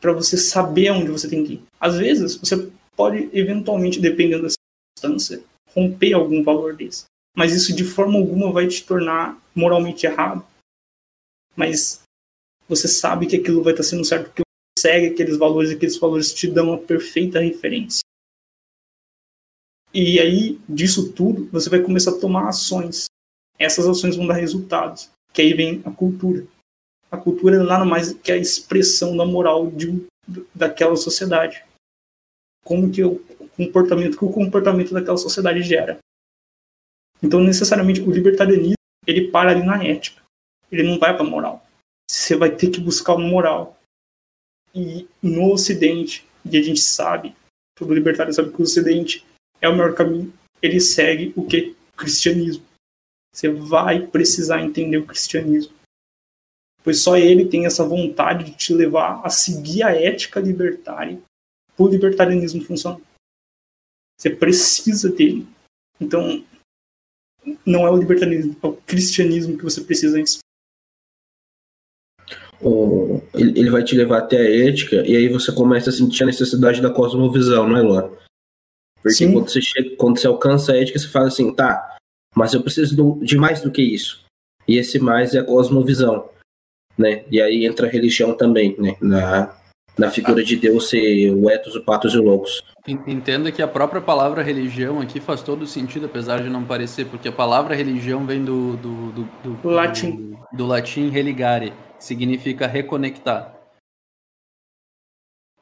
[0.00, 1.62] Para você saber aonde você tem que ir.
[1.78, 5.44] Às vezes, você pode eventualmente, dependendo da circunstância,
[5.74, 7.04] romper algum valor desse.
[7.36, 10.44] Mas isso de forma alguma vai te tornar moralmente errado.
[11.54, 12.00] Mas
[12.68, 15.96] você sabe que aquilo vai estar sendo certo porque você segue aqueles valores e aqueles
[15.96, 18.02] valores te dão a perfeita referência.
[19.92, 23.06] E aí, disso tudo, você vai começar a tomar ações.
[23.58, 25.10] Essas ações vão dar resultados.
[25.32, 26.46] Que aí vem a cultura.
[27.10, 30.06] A cultura é nada mais que a expressão da moral de,
[30.54, 31.64] daquela sociedade.
[32.64, 33.18] Como que o
[33.56, 35.98] comportamento que o comportamento daquela sociedade gera.
[37.22, 38.74] Então, necessariamente, o libertarianismo
[39.06, 40.22] ele para ali na ética.
[40.70, 41.66] Ele não vai para a moral.
[42.10, 43.78] Você vai ter que buscar uma moral.
[44.74, 47.34] E no Ocidente, e a gente sabe,
[47.76, 49.26] todo libertário sabe que o Ocidente
[49.60, 50.32] é o melhor caminho.
[50.62, 51.76] Ele segue o que?
[51.96, 52.64] Cristianismo.
[53.34, 55.72] Você vai precisar entender o cristianismo.
[56.82, 61.20] Pois só ele tem essa vontade de te levar a seguir a ética libertária
[61.76, 63.00] para o libertarianismo funcionar.
[64.18, 65.46] Você precisa dele.
[66.00, 66.44] Então,
[67.64, 70.18] não é o libertarianismo, é o cristianismo que você precisa
[73.34, 76.80] Ele vai te levar até a ética e aí você começa a sentir a necessidade
[76.80, 78.10] da cosmovisão, não é, Lora?
[79.02, 81.96] Porque quando você, chega, quando você alcança a ética, você fala assim, tá,
[82.34, 84.24] mas eu preciso de mais do que isso.
[84.66, 86.28] E esse mais é a cosmovisão,
[86.96, 87.24] né?
[87.30, 88.96] E aí entra a religião também, né?
[89.00, 89.56] Na,
[89.98, 92.62] na figura de Deus ser o etos, o patos e o logos.
[92.86, 97.28] Entenda que a própria palavra religião aqui faz todo sentido, apesar de não parecer, porque
[97.28, 100.10] a palavra religião vem do, do, do, do latim.
[100.12, 103.54] Do, do latim religare, que significa reconectar.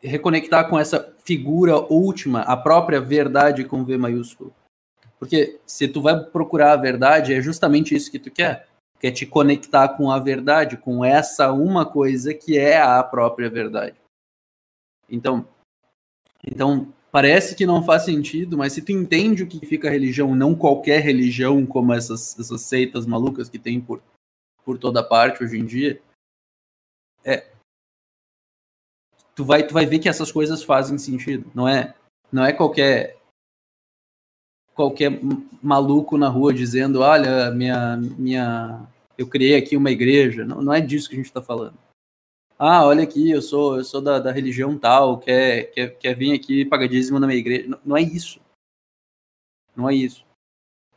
[0.03, 4.55] Reconectar com essa figura última, a própria verdade com V maiúsculo.
[5.19, 8.67] Porque se tu vai procurar a verdade, é justamente isso que tu quer.
[9.01, 13.95] Quer te conectar com a verdade, com essa uma coisa que é a própria verdade.
[15.09, 15.47] Então,
[16.45, 20.55] então parece que não faz sentido, mas se tu entende o que fica religião, não
[20.55, 24.03] qualquer religião como essas, essas seitas malucas que tem por,
[24.65, 26.01] por toda parte hoje em dia,
[27.25, 27.51] é,
[29.35, 31.51] tu vai tu vai ver que essas coisas fazem sentido.
[31.55, 31.95] Não é
[32.31, 33.17] não é qualquer
[34.75, 35.11] qualquer
[35.63, 38.87] maluco na rua dizendo, olha, minha minha
[39.17, 40.45] eu criei aqui uma igreja.
[40.45, 41.86] Não, não é disso que a gente está falando
[42.59, 46.33] ah, olha aqui, eu sou, eu sou da, da religião tal, quer, quer, quer vir
[46.33, 47.69] aqui pagar dízimo na minha igreja.
[47.69, 48.41] Não, não é isso.
[49.77, 50.25] Não é isso.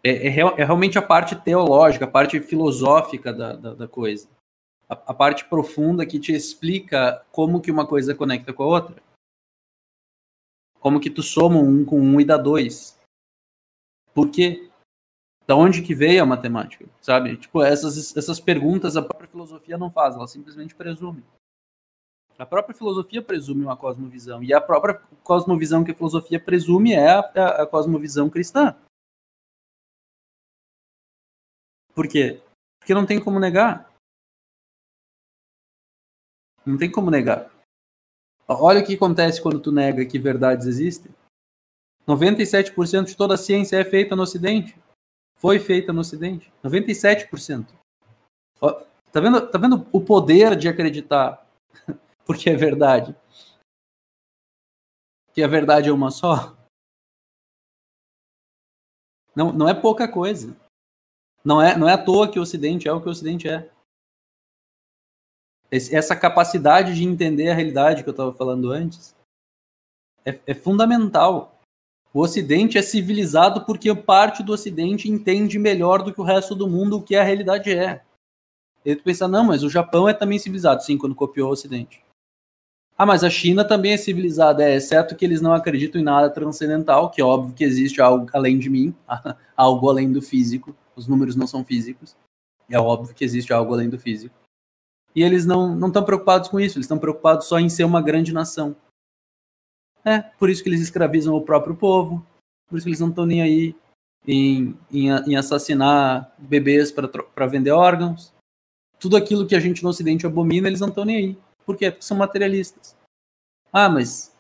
[0.02, 4.30] É, é, é, realmente a parte teológica, a parte filosófica da, da, da coisa.
[4.88, 9.04] A, a, parte profunda que te explica como que uma coisa conecta com a outra.
[10.80, 12.98] Como que tu soma um com um e dá dois.
[14.14, 14.70] Por quê?
[15.46, 17.36] Da onde que veio a matemática, sabe?
[17.36, 21.22] Tipo, essas, essas perguntas a própria filosofia não faz, ela simplesmente presume.
[22.40, 24.42] A própria filosofia presume uma cosmovisão.
[24.42, 28.74] E a própria cosmovisão que a filosofia presume é a, a, a cosmovisão cristã.
[31.94, 32.42] Por quê?
[32.80, 33.94] Porque não tem como negar.
[36.66, 37.52] Não tem como negar.
[38.48, 41.14] Olha o que acontece quando tu nega que verdades existem.
[42.08, 44.80] 97% de toda a ciência é feita no Ocidente.
[45.36, 46.50] Foi feita no Ocidente.
[46.64, 47.68] 97%.
[49.12, 51.46] Tá vendo, tá vendo o poder de acreditar
[52.30, 53.18] porque é verdade.
[55.34, 56.56] Que a verdade é uma só.
[59.36, 60.56] Não, não é pouca coisa.
[61.44, 63.72] Não é, não é à toa que o Ocidente é o que o Ocidente é.
[65.72, 69.16] Esse, essa capacidade de entender a realidade que eu estava falando antes
[70.24, 71.60] é, é fundamental.
[72.14, 76.70] O Ocidente é civilizado porque parte do Ocidente entende melhor do que o resto do
[76.70, 78.06] mundo o que a realidade é.
[78.86, 82.08] E tu pensa, não, mas o Japão é também civilizado, sim, quando copiou o Ocidente.
[83.02, 86.30] Ah, mas a China também é civilizada, é, exceto que eles não acreditam em nada
[86.30, 88.94] transcendental, que é óbvio que existe algo além de mim,
[89.56, 90.76] algo além do físico.
[90.98, 92.18] Os números não são físicos.
[92.70, 94.36] É óbvio que existe algo além do físico.
[95.16, 98.34] E eles não estão preocupados com isso, eles estão preocupados só em ser uma grande
[98.34, 98.76] nação.
[100.04, 102.26] É, por isso que eles escravizam o próprio povo,
[102.68, 103.76] por isso que eles não estão nem aí
[104.28, 108.34] em, em, em assassinar bebês para vender órgãos.
[109.00, 111.38] Tudo aquilo que a gente no Ocidente abomina, eles não estão nem aí.
[111.70, 111.92] Por quê?
[111.92, 112.98] Porque são materialistas.
[113.72, 114.36] Ah, mas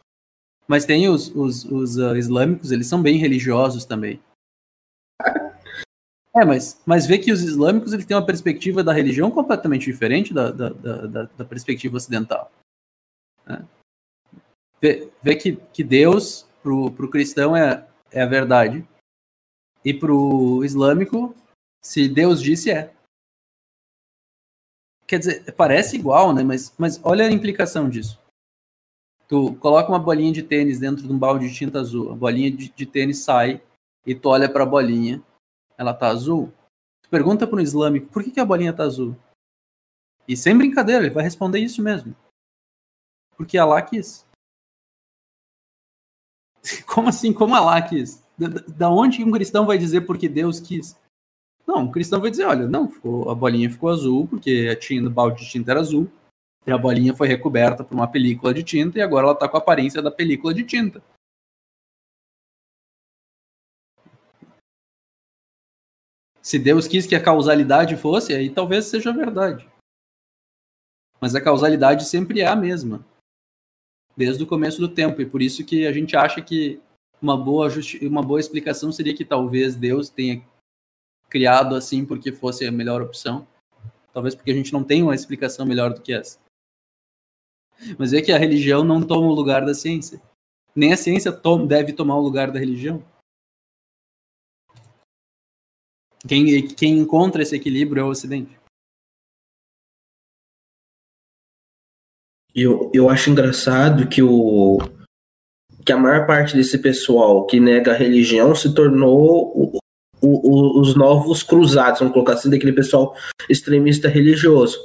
[0.68, 4.20] mas tem os, os, os uh, islâmicos, eles são bem religiosos também.
[6.36, 10.32] É, mas, mas vê que os islâmicos eles têm uma perspectiva da religião completamente diferente
[10.32, 12.52] da, da, da, da perspectiva ocidental.
[13.48, 13.68] Né?
[14.80, 18.88] Vê, vê que, que Deus pro, pro cristão é, é a verdade.
[19.84, 21.36] E pro islâmico,
[21.84, 22.94] se Deus disse, é.
[25.10, 26.43] Quer dizer, parece igual, né?
[26.43, 28.22] Mas, mas olha a implicação disso.
[29.28, 32.51] Tu coloca uma bolinha de tênis dentro de um balde de tinta azul, a bolinha
[32.51, 33.60] de, de tênis sai
[34.05, 35.20] e tu olha para a bolinha,
[35.76, 36.53] ela tá azul.
[37.01, 39.16] Tu pergunta para um islâmico, por que, que a bolinha tá azul?
[40.28, 42.16] E sem brincadeira, ele vai responder isso mesmo.
[43.36, 44.28] Porque Allah quis.
[46.86, 47.34] Como assim?
[47.34, 48.24] Como Allah quis?
[48.38, 50.95] Da, da onde um cristão vai dizer porque Deus quis?
[51.70, 55.07] Não, um cristão vai dizer, olha, não, ficou, a bolinha ficou azul porque a tinta,
[55.07, 56.09] o balde de tinta era azul.
[56.65, 59.55] E a bolinha foi recoberta por uma película de tinta e agora ela está com
[59.55, 60.99] a aparência da película de tinta.
[66.41, 69.70] Se Deus quis que a causalidade fosse, aí talvez seja verdade.
[71.22, 73.05] Mas a causalidade sempre é a mesma.
[74.17, 75.22] Desde o começo do tempo.
[75.22, 76.82] E por isso que a gente acha que
[77.22, 77.70] uma boa,
[78.01, 80.43] uma boa explicação seria que talvez Deus tenha
[81.30, 83.48] criado assim porque fosse a melhor opção.
[84.14, 86.40] Talvez porque a gente não tem uma explicação melhor do que essa.
[87.98, 90.22] Mas é que a religião não toma o lugar da ciência.
[90.76, 93.04] Nem a ciência to deve tomar o lugar da religião.
[96.28, 98.60] Quem, quem encontra esse equilíbrio é o Ocidente.
[102.54, 104.80] Eu, eu acho engraçado que o
[105.86, 109.79] que a maior parte desse pessoal que nega a religião se tornou
[110.30, 113.16] o, o, os novos cruzados, vamos colocar assim, daquele pessoal
[113.50, 114.78] extremista religioso.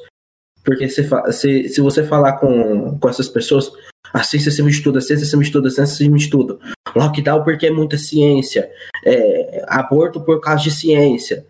[0.65, 3.71] Porque se, se, se você falar com, com essas pessoas,
[4.13, 6.59] a ciência acima de tudo, a ciência acima de tudo, a ciência acima de tudo.
[6.97, 8.71] Lockdown porque é muita ciência.
[9.05, 11.47] É, aborto por causa de ciência.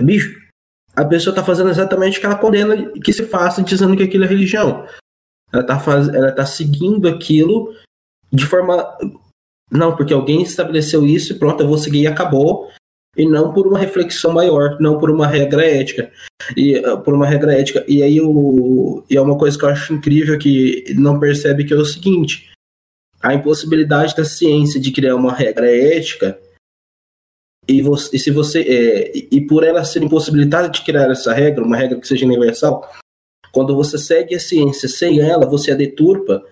[0.00, 0.38] Bicho,
[0.94, 4.24] a pessoa está fazendo exatamente o que ela condena que se faça, dizendo que aquilo
[4.24, 4.86] é religião.
[5.52, 6.08] Ela está faz...
[6.08, 7.74] ela tá seguindo aquilo
[8.30, 8.96] de forma
[9.70, 12.70] não, porque alguém estabeleceu isso e pronto, eu vou seguir e acabou.
[13.16, 16.12] E não por uma reflexão maior, não por uma regra ética.
[16.54, 17.84] E uh, por uma regra ética.
[17.88, 21.72] E aí o, e é uma coisa que eu acho incrível que não percebe que
[21.72, 22.50] é o seguinte:
[23.22, 26.38] a impossibilidade da ciência de criar uma regra ética
[27.66, 31.64] e, você, e se você é, e por ela ser impossibilitada de criar essa regra,
[31.64, 32.88] uma regra que seja universal,
[33.50, 36.44] quando você segue a ciência sem ela, você a deturpa,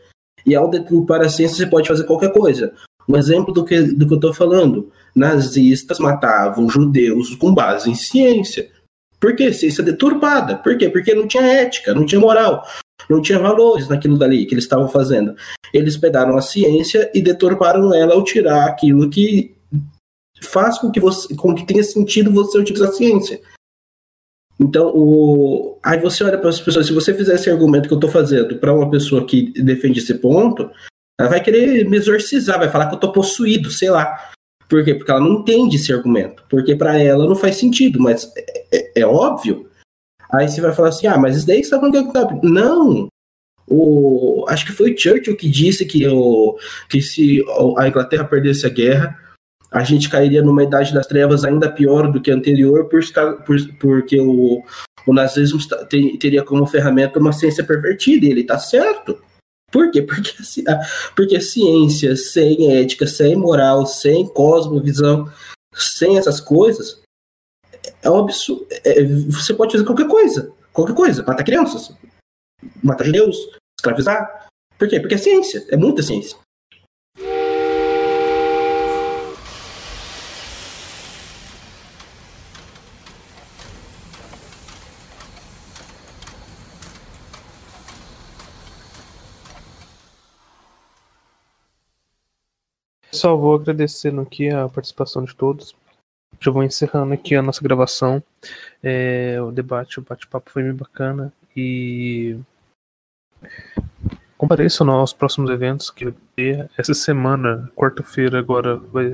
[0.47, 2.75] e ao deturpar a ciência você pode fazer qualquer coisa.
[3.09, 4.91] Um exemplo do que, do que eu estou falando.
[5.15, 8.69] Nazistas matavam judeus com base em ciência.
[9.21, 9.53] Por quê?
[9.53, 10.57] Ciência deturpada.
[10.57, 10.89] Por quê?
[10.89, 12.63] Porque não tinha ética, não tinha moral,
[13.09, 15.35] não tinha valores naquilo dali que eles estavam fazendo.
[15.73, 19.55] Eles pegaram a ciência e deturparam ela ao tirar aquilo que
[20.43, 23.41] faz com que, você, com que tenha sentido você utilizar a ciência.
[24.61, 25.79] Então, o...
[25.83, 28.57] aí você olha para as pessoas, se você fizer esse argumento que eu estou fazendo
[28.59, 30.71] para uma pessoa que defende esse ponto,
[31.19, 34.33] ela vai querer me exorcizar, vai falar que eu tô possuído, sei lá.
[34.69, 34.95] Por quê?
[34.95, 36.43] Porque ela não entende esse argumento.
[36.49, 39.69] Porque para ela não faz sentido, mas é, é, é, óbvio.
[40.33, 43.09] Aí você vai falar assim: ah, mas isso daí você tá falando que é Não!
[43.67, 46.59] O, acho que foi Churchill que disse que, o,
[46.89, 47.43] que se
[47.79, 49.19] a Inglaterra perdesse a guerra,
[49.71, 53.01] a gente cairia numa idade das trevas ainda pior do que a anterior, por,
[53.47, 54.63] por, porque o,
[55.07, 55.59] o nazismo
[56.21, 59.19] teria como ferramenta uma ciência pervertida, e ele tá certo.
[59.75, 60.03] Por quê?
[60.03, 60.33] Porque,
[61.17, 65.29] porque ciência sem ética, sem moral, sem cosmovisão,
[65.75, 67.03] sem essas coisas,
[68.01, 68.69] é um absurdo.
[68.85, 70.53] É, você pode fazer qualquer coisa.
[70.73, 71.25] Qualquer coisa.
[71.25, 71.93] Matar crianças.
[72.85, 73.37] Matar judeus.
[73.77, 74.47] Escravizar.
[74.79, 75.01] Por quê?
[75.01, 75.67] Porque é ciência.
[75.69, 76.39] É muita ciência.
[93.25, 95.75] Só vou agradecendo aqui a participação de todos.
[96.39, 98.23] Já vou encerrando aqui a nossa gravação.
[98.83, 101.33] É, o debate, o bate-papo foi bem bacana.
[101.57, 102.39] E
[104.37, 106.71] compareçam aos próximos eventos que vai ter.
[106.77, 109.07] Essa semana, quarta-feira, agora, vai,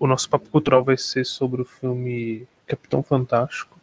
[0.00, 3.78] o nosso papo cultural vai ser sobre o filme Capitão Fantástico.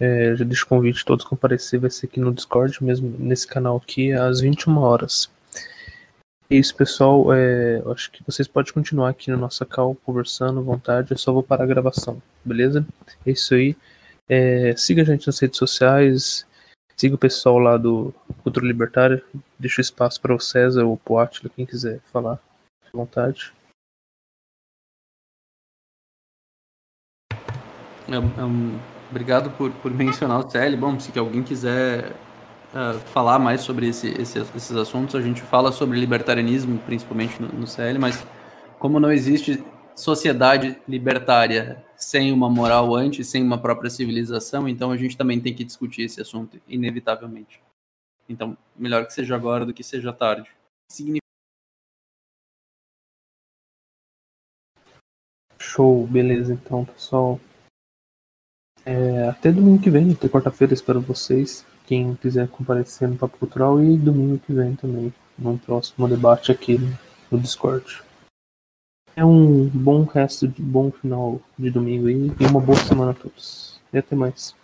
[0.00, 3.76] É, já deixo o convite todos comparecer, vai ser aqui no Discord, mesmo nesse canal
[3.76, 5.30] aqui, às 21 horas.
[6.50, 7.32] Isso, pessoal.
[7.34, 11.10] É, acho que vocês podem continuar aqui na nossa call conversando à vontade.
[11.10, 12.86] Eu só vou parar a gravação, beleza?
[13.26, 13.76] É isso aí.
[14.26, 16.46] É, siga a gente nas redes sociais.
[16.96, 19.22] Siga o pessoal lá do Cultura Libertária.
[19.58, 22.40] Deixa o espaço para o César ou o Atila, quem quiser falar
[22.82, 23.52] à vontade.
[28.08, 28.78] Um,
[29.10, 30.76] obrigado por, por mencionar o CL.
[30.78, 32.16] Bom, se alguém quiser
[32.74, 35.14] uh, falar mais sobre esse, esse, esses assuntos.
[35.14, 38.26] A gente fala sobre libertarianismo, principalmente no, no CL, mas
[38.78, 39.62] como não existe
[39.94, 45.52] sociedade libertária sem uma moral antes, sem uma própria civilização, então a gente também tem
[45.52, 47.60] que discutir esse assunto, inevitavelmente.
[48.28, 50.48] Então, melhor que seja agora do que seja tarde.
[50.88, 51.26] Significa...
[55.58, 57.40] Show, beleza então, pessoal.
[58.84, 61.66] É, até domingo que vem, até quarta-feira, espero vocês.
[61.88, 66.78] Quem quiser comparecer no Papo Cultural e domingo que vem também, no próximo debate aqui
[67.30, 68.02] no Discord.
[69.16, 73.80] É um bom resto de bom final de domingo e uma boa semana a todos.
[73.90, 74.54] E até mais.